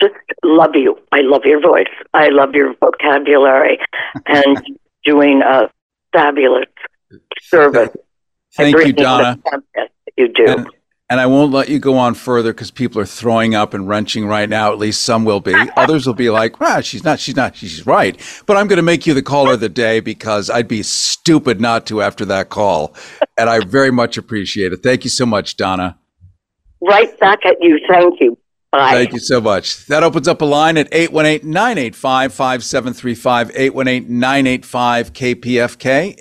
[0.00, 0.14] just
[0.44, 0.98] love you.
[1.12, 1.86] I love your voice.
[2.12, 3.78] I love your vocabulary
[4.26, 5.70] and doing a
[6.12, 6.66] fabulous
[7.40, 7.90] service.
[8.54, 9.38] Thank you, Donna.
[10.16, 10.46] You do.
[10.46, 10.68] And,
[11.08, 14.26] and I won't let you go on further because people are throwing up and wrenching
[14.26, 14.72] right now.
[14.72, 15.54] At least some will be.
[15.76, 17.20] Others will be like, "Wow, she's not.
[17.20, 17.56] She's not.
[17.56, 18.16] She's right."
[18.46, 21.60] But I'm going to make you the caller of the day because I'd be stupid
[21.60, 22.94] not to after that call,
[23.36, 24.82] and I very much appreciate it.
[24.82, 25.98] Thank you so much, Donna.
[26.82, 27.78] Right back at you.
[27.88, 28.36] Thank you.
[28.72, 28.92] Bye.
[28.92, 29.86] Thank you so much.
[29.86, 36.18] That opens up a line at 818-985-5735, 818-985-KPFK,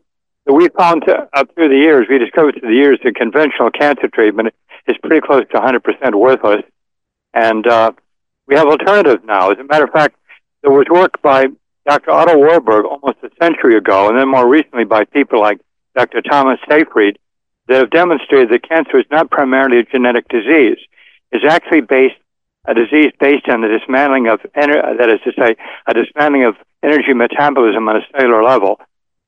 [0.45, 4.07] we found uh, up through the years, we discovered through the years that conventional cancer
[4.07, 4.53] treatment
[4.87, 6.63] is pretty close to 100% worthless,
[7.33, 7.91] and uh,
[8.47, 9.51] we have alternatives now.
[9.51, 10.15] As a matter of fact,
[10.63, 11.47] there was work by
[11.85, 12.11] Dr.
[12.11, 15.59] Otto Warburg almost a century ago, and then more recently by people like
[15.95, 16.21] Dr.
[16.21, 17.19] Thomas Seyfried,
[17.67, 20.77] that have demonstrated that cancer is not primarily a genetic disease.
[21.31, 22.15] It's actually based
[22.65, 25.55] a disease based on the dismantling of that is to say,
[25.85, 28.79] a dismantling of energy metabolism on a cellular level.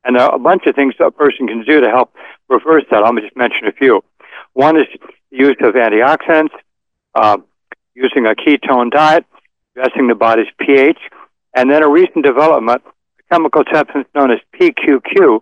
[0.06, 2.14] And there are a bunch of things that a person can do to help
[2.48, 3.04] reverse that.
[3.04, 4.04] I'll just mention a few.
[4.54, 4.86] One is
[5.32, 6.52] the use of antioxidants,
[7.16, 7.38] uh,
[7.94, 9.26] using a ketone diet,
[9.76, 11.00] addressing the body's pH,
[11.56, 15.42] and then a recent development, a chemical substance known as PQQ,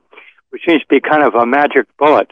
[0.51, 2.31] which seems to be kind of a magic bullet,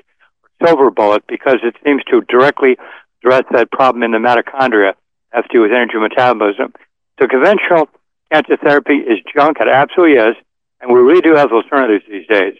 [0.63, 2.77] silver bullet, because it seems to directly
[3.23, 4.93] address that problem in the mitochondria,
[5.31, 6.73] have to do with energy metabolism.
[7.19, 7.89] So conventional
[8.31, 9.57] cancer therapy is junk.
[9.59, 10.35] It absolutely is.
[10.79, 12.55] And we really do have alternatives these days.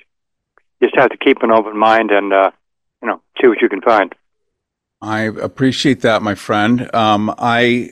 [0.80, 2.51] You just have to keep an open mind and, uh,
[3.01, 4.13] you know, see what you can find.
[5.01, 6.93] I appreciate that, my friend.
[6.93, 7.89] Um, I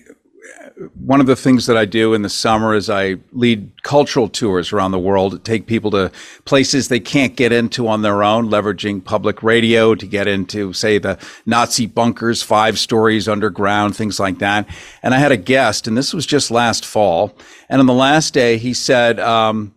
[0.95, 4.71] one of the things that I do in the summer is I lead cultural tours
[4.71, 6.11] around the world, take people to
[6.45, 10.97] places they can't get into on their own, leveraging public radio to get into, say,
[10.97, 14.67] the Nazi bunkers, five stories underground, things like that.
[15.03, 17.35] And I had a guest, and this was just last fall.
[17.67, 19.75] And on the last day, he said, um,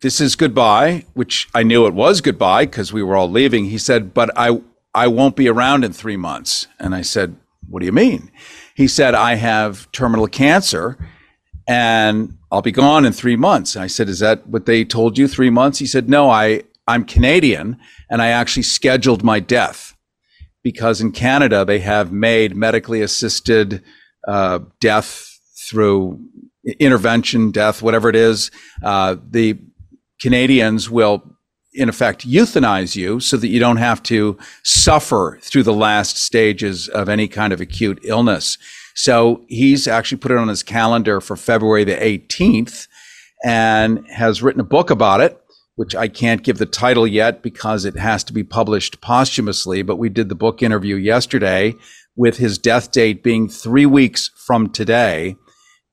[0.00, 3.66] this is goodbye, which I knew it was goodbye because we were all leaving.
[3.66, 4.62] He said, but I,
[4.94, 6.68] I won't be around in three months.
[6.78, 7.36] And I said,
[7.68, 8.30] what do you mean?
[8.78, 10.96] He said, I have terminal cancer
[11.66, 13.74] and I'll be gone in three months.
[13.74, 15.26] And I said, Is that what they told you?
[15.26, 15.80] Three months?
[15.80, 17.76] He said, No, I, I'm Canadian
[18.08, 19.96] and I actually scheduled my death
[20.62, 23.82] because in Canada they have made medically assisted
[24.28, 26.24] uh, death through
[26.78, 28.52] intervention, death, whatever it is.
[28.84, 29.58] Uh, the
[30.20, 31.24] Canadians will
[31.78, 36.88] in effect euthanize you so that you don't have to suffer through the last stages
[36.88, 38.58] of any kind of acute illness.
[38.94, 42.88] So he's actually put it on his calendar for February the 18th
[43.44, 45.40] and has written a book about it,
[45.76, 49.82] which I can't give the title yet because it has to be published posthumously.
[49.82, 51.74] But we did the book interview yesterday
[52.16, 55.36] with his death date being three weeks from today.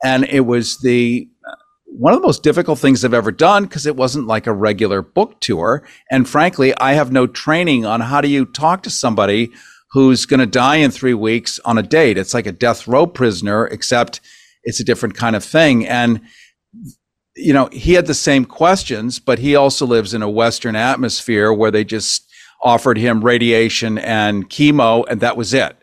[0.03, 1.29] And it was the
[1.97, 5.01] one of the most difficult things I've ever done because it wasn't like a regular
[5.01, 5.87] book tour.
[6.11, 9.51] And frankly, I have no training on how do you talk to somebody
[9.91, 12.17] who's going to die in three weeks on a date.
[12.17, 14.19] It's like a death row prisoner, except
[14.63, 15.87] it's a different kind of thing.
[15.87, 16.21] And,
[17.35, 21.53] you know, he had the same questions, but he also lives in a Western atmosphere
[21.53, 22.29] where they just
[22.61, 25.77] offered him radiation and chemo, and that was it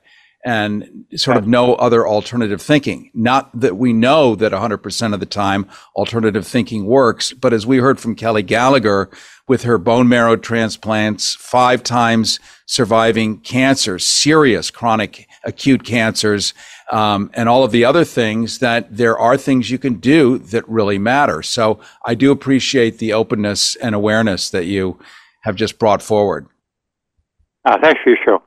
[0.44, 3.10] and sort of no other alternative thinking.
[3.14, 7.78] Not that we know that 100% of the time alternative thinking works, but as we
[7.78, 9.08] heard from Kelly Gallagher
[9.46, 16.54] with her bone marrow transplants, five times surviving cancer, serious chronic acute cancers,
[16.90, 20.68] um, and all of the other things that there are things you can do that
[20.68, 21.42] really matter.
[21.42, 24.98] So I do appreciate the openness and awareness that you
[25.42, 26.46] have just brought forward.
[27.64, 28.42] Uh, thanks for your show.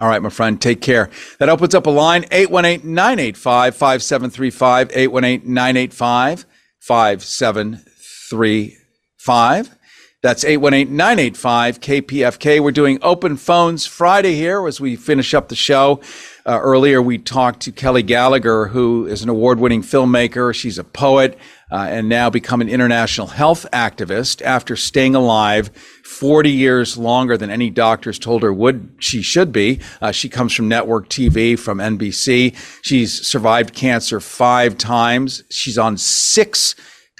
[0.00, 1.10] All right, my friend, take care.
[1.40, 4.92] That opens up a line 818 985 5735.
[4.94, 6.46] 818 985
[6.78, 9.74] 5735.
[10.22, 12.60] That's 818 985 KPFK.
[12.60, 16.00] We're doing open phones Friday here as we finish up the show.
[16.46, 20.54] Uh, earlier, we talked to Kelly Gallagher, who is an award winning filmmaker.
[20.54, 21.36] She's a poet
[21.70, 25.70] uh, and now become an international health activist after staying alive
[26.04, 29.80] 40 years longer than any doctors told her would she should be.
[30.00, 32.56] Uh, she comes from network TV, from NBC.
[32.82, 35.42] She's survived cancer five times.
[35.50, 36.74] She's on six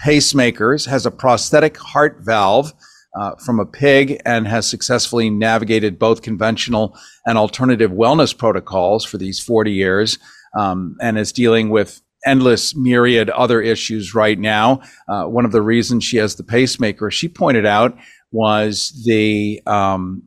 [0.05, 2.73] pacemakers, has a prosthetic heart valve.
[3.19, 6.97] Uh, from a pig and has successfully navigated both conventional
[7.27, 10.19] and alternative wellness protocols for these 40 years
[10.57, 14.81] um, and is dealing with endless myriad other issues right now.
[15.09, 17.97] Uh, one of the reasons she has the pacemaker, she pointed out,
[18.31, 20.23] was the um,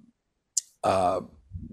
[0.83, 1.21] uh,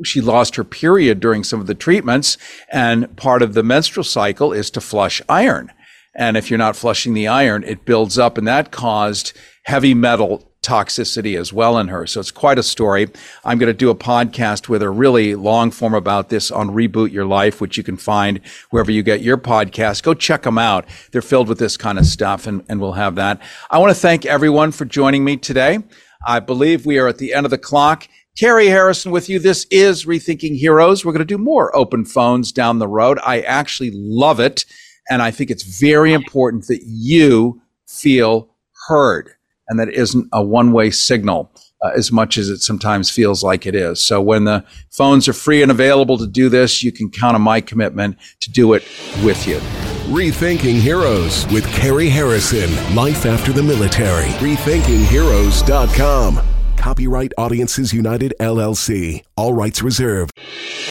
[0.04, 2.36] she lost her period during some of the treatments,
[2.70, 5.72] and part of the menstrual cycle is to flush iron.
[6.14, 9.32] And if you're not flushing the iron, it builds up, and that caused
[9.64, 12.06] heavy metal toxicity as well in her.
[12.06, 13.08] So it's quite a story.
[13.44, 17.12] I'm going to do a podcast with a really long form about this on Reboot
[17.12, 18.40] Your Life, which you can find
[18.70, 20.02] wherever you get your podcast.
[20.02, 20.86] Go check them out.
[21.12, 23.40] They're filled with this kind of stuff, and, and we'll have that.
[23.70, 25.78] I want to thank everyone for joining me today.
[26.26, 28.08] I believe we are at the end of the clock.
[28.38, 29.38] Carrie Harrison with you.
[29.38, 31.04] This is Rethinking Heroes.
[31.04, 33.18] We're going to do more open phones down the road.
[33.24, 34.64] I actually love it.
[35.10, 38.54] And I think it's very important that you feel
[38.86, 39.37] heard
[39.68, 41.52] and that isn't a one way signal.
[41.80, 44.00] Uh, as much as it sometimes feels like it is.
[44.00, 47.42] So when the phones are free and available to do this, you can count on
[47.42, 48.82] my commitment to do it
[49.22, 49.60] with you.
[50.08, 52.68] Rethinking Heroes with Carrie Harrison.
[52.96, 54.26] Life after the military.
[54.40, 56.40] RethinkingHeroes.com.
[56.78, 59.22] Copyright Audiences United LLC.
[59.36, 60.32] All rights reserved.